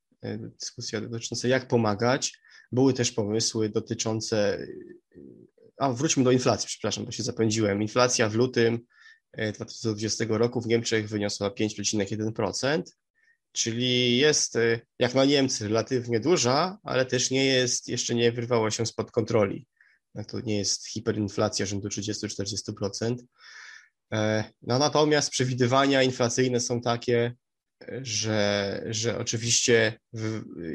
dyskusja 0.59 1.01
dotycząca 1.01 1.47
jak 1.47 1.67
pomagać. 1.67 2.39
Były 2.71 2.93
też 2.93 3.11
pomysły 3.11 3.69
dotyczące 3.69 4.67
a 5.77 5.91
wróćmy 5.91 6.23
do 6.23 6.31
inflacji, 6.31 6.67
przepraszam, 6.67 7.05
bo 7.05 7.11
się 7.11 7.23
zapędziłem. 7.23 7.81
Inflacja 7.81 8.29
w 8.29 8.35
lutym 8.35 8.79
2020 9.55 10.23
e, 10.23 10.27
roku 10.27 10.61
w 10.61 10.67
Niemczech 10.67 11.09
wyniosła 11.09 11.49
5,1%, 11.49 12.83
czyli 13.51 14.17
jest 14.17 14.57
jak 14.99 15.15
na 15.15 15.25
Niemcy 15.25 15.67
relatywnie 15.67 16.19
duża, 16.19 16.77
ale 16.83 17.05
też 17.05 17.31
nie 17.31 17.45
jest, 17.45 17.87
jeszcze 17.87 18.15
nie 18.15 18.31
wyrwała 18.31 18.71
się 18.71 18.85
spod 18.85 19.11
kontroli. 19.11 19.67
No 20.15 20.23
to 20.23 20.39
nie 20.39 20.57
jest 20.57 20.87
hiperinflacja 20.87 21.65
rzędu 21.65 21.87
30-40%. 21.87 23.15
E, 24.13 24.43
no 24.61 24.79
natomiast 24.79 25.29
przewidywania 25.29 26.03
inflacyjne 26.03 26.59
są 26.59 26.81
takie, 26.81 27.35
że, 28.01 28.83
że 28.89 29.17
oczywiście 29.17 29.99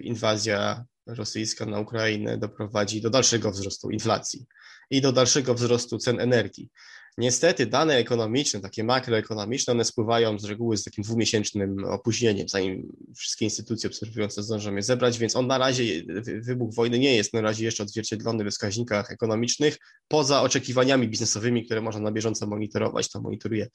inwazja 0.03 0.85
rosyjska 1.07 1.67
na 1.67 1.81
Ukrainę 1.81 2.39
doprowadzi 2.39 3.01
do 3.01 3.11
dalszego 3.11 3.51
wzrostu 3.51 3.91
inflacji 3.91 4.47
i 4.91 5.01
do 5.01 5.13
dalszego 5.13 5.55
wzrostu 5.55 5.99
cen 5.99 6.21
energii. 6.21 6.71
Niestety 7.19 7.67
dane 7.67 7.97
ekonomiczne, 7.97 8.61
takie 8.61 8.85
makroekonomiczne, 8.85 9.73
one 9.73 9.85
spływają 9.85 10.39
z 10.39 10.45
reguły 10.45 10.77
z 10.77 10.85
takim 10.85 11.05
dwumiesięcznym 11.05 11.85
opóźnieniem, 11.85 12.49
zanim 12.49 12.97
wszystkie 13.17 13.45
instytucje 13.45 13.91
obserwujące 13.91 14.43
zdążą 14.43 14.77
je 14.77 14.83
zebrać, 14.83 15.19
więc 15.19 15.37
on 15.37 15.47
na 15.47 15.59
razie, 15.59 16.03
wybuch 16.41 16.75
wojny 16.75 16.99
nie 16.99 17.17
jest 17.17 17.33
na 17.35 17.41
razie 17.41 17.65
jeszcze 17.65 17.83
odzwierciedlony 17.83 18.45
w 18.45 18.49
wskaźnikach 18.49 19.11
ekonomicznych, 19.11 19.79
poza 20.09 20.43
oczekiwaniami 20.43 21.09
biznesowymi, 21.09 21.65
które 21.65 21.81
można 21.81 22.01
na 22.01 22.13
bieżąco 22.13 22.47
monitorować. 22.47 23.11
To 23.11 23.21
monitoruje 23.21 23.69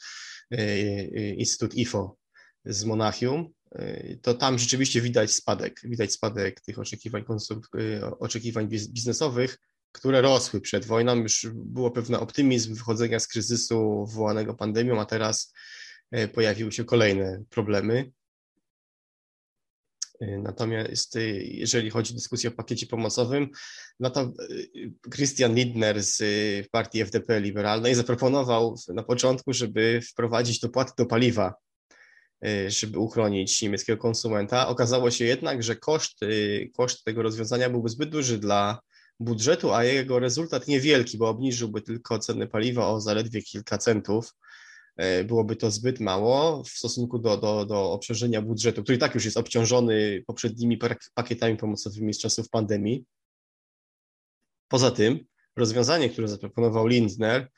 e, 0.52 0.58
e, 0.58 1.34
Instytut 1.34 1.76
IFO 1.76 2.18
z 2.66 2.86
Monachium, 2.86 3.50
e, 3.72 4.18
to 4.18 4.34
tam 4.34 4.60
rzeczywiście 4.60 5.02
widać 5.02 5.32
spadek, 5.32 5.82
widać 5.84 6.12
spadek 6.12 6.62
tych 6.62 6.80
oczekiwań, 6.80 7.24
oczekiwań 8.20 8.68
biznesowych, 8.68 9.58
które 9.92 10.22
rosły 10.22 10.62
przed 10.62 10.86
wojną. 10.86 11.16
Już 11.16 11.48
było 11.54 11.92
pewien 11.92 12.16
optymizm 12.16 12.76
wychodzenia 12.76 13.20
z 13.20 13.28
kryzysu 13.28 14.06
wywołanego 14.06 14.54
pandemią, 14.54 15.02
a 15.02 15.06
teraz 15.06 15.54
e, 16.12 16.28
pojawiły 16.28 16.72
się 16.72 16.86
kolejne 16.86 17.44
problemy. 17.50 18.12
E, 20.22 20.38
natomiast 20.38 21.16
e, 21.16 21.22
jeżeli 21.44 21.90
chodzi 21.90 22.14
o 22.14 22.16
dyskusję 22.16 22.50
o 22.50 22.54
pakiecie 22.54 22.88
pomocowym, 22.88 23.50
no 24.00 24.10
to 24.10 24.34
Christian 25.14 25.56
Lindner 25.56 26.04
z 26.04 26.24
partii 26.72 27.02
FDP 27.02 27.40
liberalnej 27.40 27.96
zaproponował 27.96 28.76
na 28.88 29.04
początku, 29.04 29.54
żeby 29.54 30.02
wprowadzić 30.12 30.60
dopłaty 30.60 30.92
do 30.98 31.06
paliwa, 31.06 31.54
żeby 32.68 33.00
uchronić 33.00 33.62
niemieckiego 33.62 34.02
konsumenta. 34.02 34.68
Okazało 34.68 35.12
się 35.12 35.26
jednak, 35.26 35.64
że 35.64 35.76
koszt, 35.76 36.20
koszt 36.74 37.04
tego 37.04 37.22
rozwiązania 37.22 37.70
byłby 37.70 37.90
zbyt 37.90 38.10
duży 38.10 38.38
dla 38.38 38.82
budżetu, 39.22 39.74
a 39.74 39.84
jego 39.84 40.20
rezultat 40.20 40.68
niewielki, 40.68 41.18
bo 41.18 41.30
obniżyłby 41.30 41.82
tylko 41.82 42.20
ceny 42.20 42.48
paliwa 42.48 42.88
o 42.88 43.02
zaledwie 43.02 43.42
kilka 43.42 43.78
centów. 43.78 44.34
E, 44.98 45.24
byłoby 45.24 45.56
to 45.56 45.72
zbyt 45.72 46.00
mało 46.00 46.64
w 46.64 46.70
stosunku 46.70 47.20
do, 47.20 47.38
do, 47.38 47.66
do 47.66 47.92
obciążenia 47.92 48.42
budżetu, 48.42 48.84
który 48.84 48.98
tak 48.98 49.16
już 49.16 49.26
jest 49.26 49.38
obciążony 49.38 50.24
poprzednimi 50.28 50.80
pakietami 51.14 51.58
pomocowymi 51.58 52.14
z 52.14 52.20
czasów 52.20 52.50
pandemii. 52.50 53.06
Poza 54.68 54.92
tym, 54.92 55.20
rozwiązanie, 55.56 56.10
które 56.10 56.28
zaproponował 56.28 56.88
Lindner, 56.88 57.50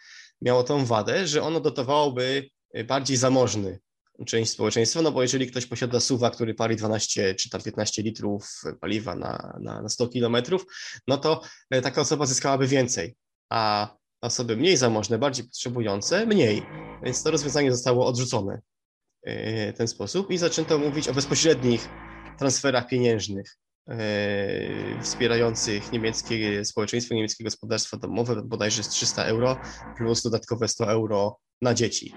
miało 0.42 0.64
tą 0.64 0.86
wadę, 0.86 1.28
że 1.28 1.44
ono 1.44 1.60
dotowałoby 1.60 2.50
bardziej 2.88 3.18
zamożny 3.18 3.80
część 4.26 4.52
społeczeństwa, 4.52 5.02
no 5.02 5.12
bo 5.12 5.22
jeżeli 5.22 5.48
ktoś 5.48 5.66
posiada 5.66 6.00
suwa, 6.00 6.30
który 6.30 6.54
pali 6.54 6.76
12 6.76 7.36
czy 7.36 7.50
tam 7.50 7.62
15 7.62 8.02
litrów 8.02 8.62
paliwa 8.82 9.16
na, 9.16 9.58
na, 9.62 9.82
na 9.82 9.90
100 9.90 10.08
kilometrów, 10.08 10.66
no 11.08 11.18
to 11.18 11.42
e, 11.70 11.82
taka 11.82 12.02
osoba 12.02 12.26
zyskałaby 12.26 12.68
więcej, 12.68 13.16
a 13.50 13.90
osoby 14.22 14.58
mniej 14.58 14.78
zamożne, 14.78 15.18
bardziej 15.18 15.46
potrzebujące, 15.46 16.26
mniej. 16.26 16.64
Więc 17.04 17.24
to 17.24 17.32
rozwiązanie 17.32 17.72
zostało 17.72 18.06
odrzucone 18.06 18.62
e, 19.24 19.74
w 19.74 19.78
ten 19.78 19.88
sposób 19.88 20.32
i 20.32 20.38
zaczęto 20.38 20.78
mówić 20.78 21.08
o 21.08 21.14
bezpośrednich 21.14 21.90
transferach 22.38 22.88
pieniężnych 22.88 23.58
wspierających 25.02 25.92
niemieckie 25.92 26.66
społeczeństwo, 26.66 27.16
niemieckie 27.16 27.44
gospodarstwa 27.44 27.98
domowe, 27.98 28.42
bodajże 28.46 28.84
z 28.84 28.90
300 28.90 29.26
euro 29.26 29.60
plus 29.98 30.22
dodatkowe 30.22 30.68
100 30.68 30.92
euro 30.92 31.38
na 31.62 31.74
dzieci. 31.74 32.14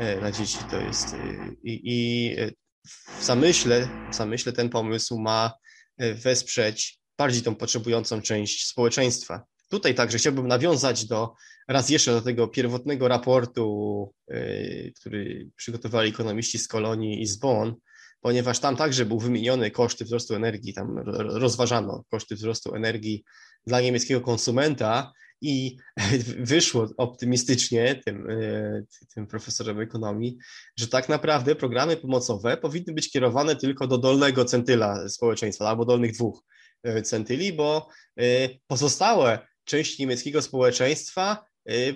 E, 0.00 0.20
na 0.20 0.32
dzieci 0.32 0.58
to 0.70 0.80
jest. 0.80 1.14
E, 1.14 1.16
I, 1.62 1.80
i 1.84 2.30
e, 2.38 2.50
w, 2.86 3.24
zamyśle, 3.24 3.88
w 4.12 4.14
zamyśle 4.14 4.52
ten 4.52 4.68
pomysł 4.68 5.18
ma 5.18 5.52
wesprzeć 6.14 7.00
bardziej 7.18 7.42
tą 7.42 7.54
potrzebującą 7.54 8.22
część 8.22 8.66
społeczeństwa. 8.66 9.44
Tutaj 9.68 9.94
także 9.94 10.18
chciałbym 10.18 10.48
nawiązać 10.48 11.06
do 11.06 11.34
raz 11.68 11.90
jeszcze 11.90 12.12
do 12.12 12.22
tego 12.22 12.48
pierwotnego 12.48 13.08
raportu, 13.08 14.12
który 15.00 15.50
przygotowali 15.56 16.10
ekonomiści 16.10 16.58
z 16.58 16.68
Kolonii 16.68 17.22
i 17.22 17.26
z 17.26 17.36
Bonn, 17.36 17.74
ponieważ 18.20 18.58
tam 18.58 18.76
także 18.76 19.06
był 19.06 19.18
wymieniony 19.18 19.70
koszty 19.70 20.04
wzrostu 20.04 20.34
energii, 20.34 20.74
tam 20.74 20.98
rozważano 21.16 22.04
koszty 22.10 22.34
wzrostu 22.34 22.74
energii 22.74 23.24
dla 23.66 23.80
niemieckiego 23.80 24.20
konsumenta 24.20 25.12
i 25.40 25.76
wyszło 26.52 26.88
optymistycznie 26.96 28.00
tym, 28.04 28.30
e, 28.30 28.82
tym 29.14 29.26
profesorom 29.26 29.80
ekonomii, 29.80 30.38
że 30.76 30.88
tak 30.88 31.08
naprawdę 31.08 31.54
programy 31.54 31.96
pomocowe 31.96 32.56
powinny 32.56 32.92
być 32.92 33.10
kierowane 33.10 33.56
tylko 33.56 33.86
do 33.86 33.98
dolnego 33.98 34.44
centyla 34.44 35.08
społeczeństwa 35.08 35.68
albo 35.68 35.84
dolnych 35.84 36.12
dwóch 36.12 36.44
e, 36.82 37.02
centyli, 37.02 37.52
bo 37.52 37.88
e, 38.20 38.48
pozostałe 38.66 39.48
części 39.64 40.02
niemieckiego 40.02 40.42
społeczeństwa 40.42 41.49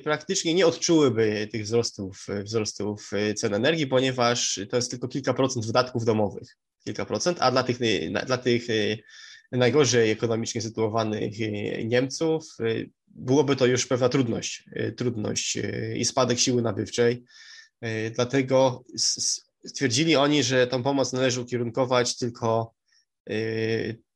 praktycznie 0.04 0.54
nie 0.54 0.66
odczułyby 0.66 1.48
tych 1.52 1.62
wzrostów, 1.62 2.26
wzrostów 2.44 3.10
cen 3.36 3.54
energii, 3.54 3.86
ponieważ 3.86 4.60
to 4.70 4.76
jest 4.76 4.90
tylko 4.90 5.08
kilka 5.08 5.34
procent 5.34 5.66
wydatków 5.66 6.04
domowych, 6.04 6.56
kilka 6.84 7.04
procent, 7.04 7.38
a 7.40 7.50
dla 7.50 7.62
tych, 7.62 7.78
dla 8.26 8.38
tych 8.38 8.66
najgorzej 9.52 10.10
ekonomicznie 10.10 10.60
sytuowanych 10.60 11.32
Niemców 11.84 12.44
byłoby 13.06 13.56
to 13.56 13.66
już 13.66 13.86
pewna 13.86 14.08
trudność, 14.08 14.64
trudność 14.96 15.58
i 15.96 16.04
spadek 16.04 16.38
siły 16.38 16.62
nabywczej. 16.62 17.24
Dlatego 18.14 18.84
stwierdzili 19.66 20.16
oni, 20.16 20.42
że 20.42 20.66
tą 20.66 20.82
pomoc 20.82 21.12
należy 21.12 21.40
ukierunkować 21.40 22.16
tylko 22.16 22.74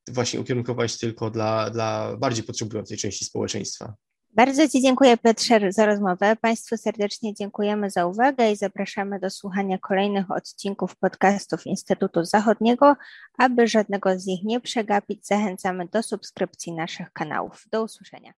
właśnie 0.08 0.40
ukierunkować 0.40 0.98
tylko 0.98 1.30
dla, 1.30 1.70
dla 1.70 2.16
bardziej 2.16 2.44
potrzebującej 2.44 2.98
części 2.98 3.24
społeczeństwa. 3.24 3.94
Bardzo 4.38 4.68
Ci 4.68 4.82
dziękuję, 4.82 5.16
Piotrze, 5.16 5.72
za 5.72 5.86
rozmowę. 5.86 6.36
Państwu 6.36 6.76
serdecznie 6.76 7.34
dziękujemy 7.34 7.90
za 7.90 8.06
uwagę 8.06 8.52
i 8.52 8.56
zapraszamy 8.56 9.20
do 9.20 9.30
słuchania 9.30 9.78
kolejnych 9.78 10.30
odcinków 10.30 10.96
podcastów 10.96 11.66
Instytutu 11.66 12.24
Zachodniego. 12.24 12.96
Aby 13.38 13.68
żadnego 13.68 14.18
z 14.18 14.26
nich 14.26 14.44
nie 14.44 14.60
przegapić, 14.60 15.26
zachęcamy 15.26 15.88
do 15.92 16.02
subskrypcji 16.02 16.72
naszych 16.72 17.12
kanałów. 17.12 17.66
Do 17.72 17.82
usłyszenia. 17.82 18.32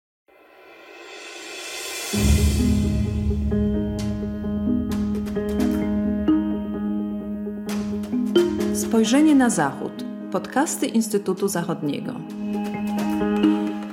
Spojrzenie 8.74 9.34
na 9.34 9.50
Zachód. 9.50 10.04
Podcasty 10.32 10.86
Instytutu 10.86 11.48
Zachodniego. 11.48 12.39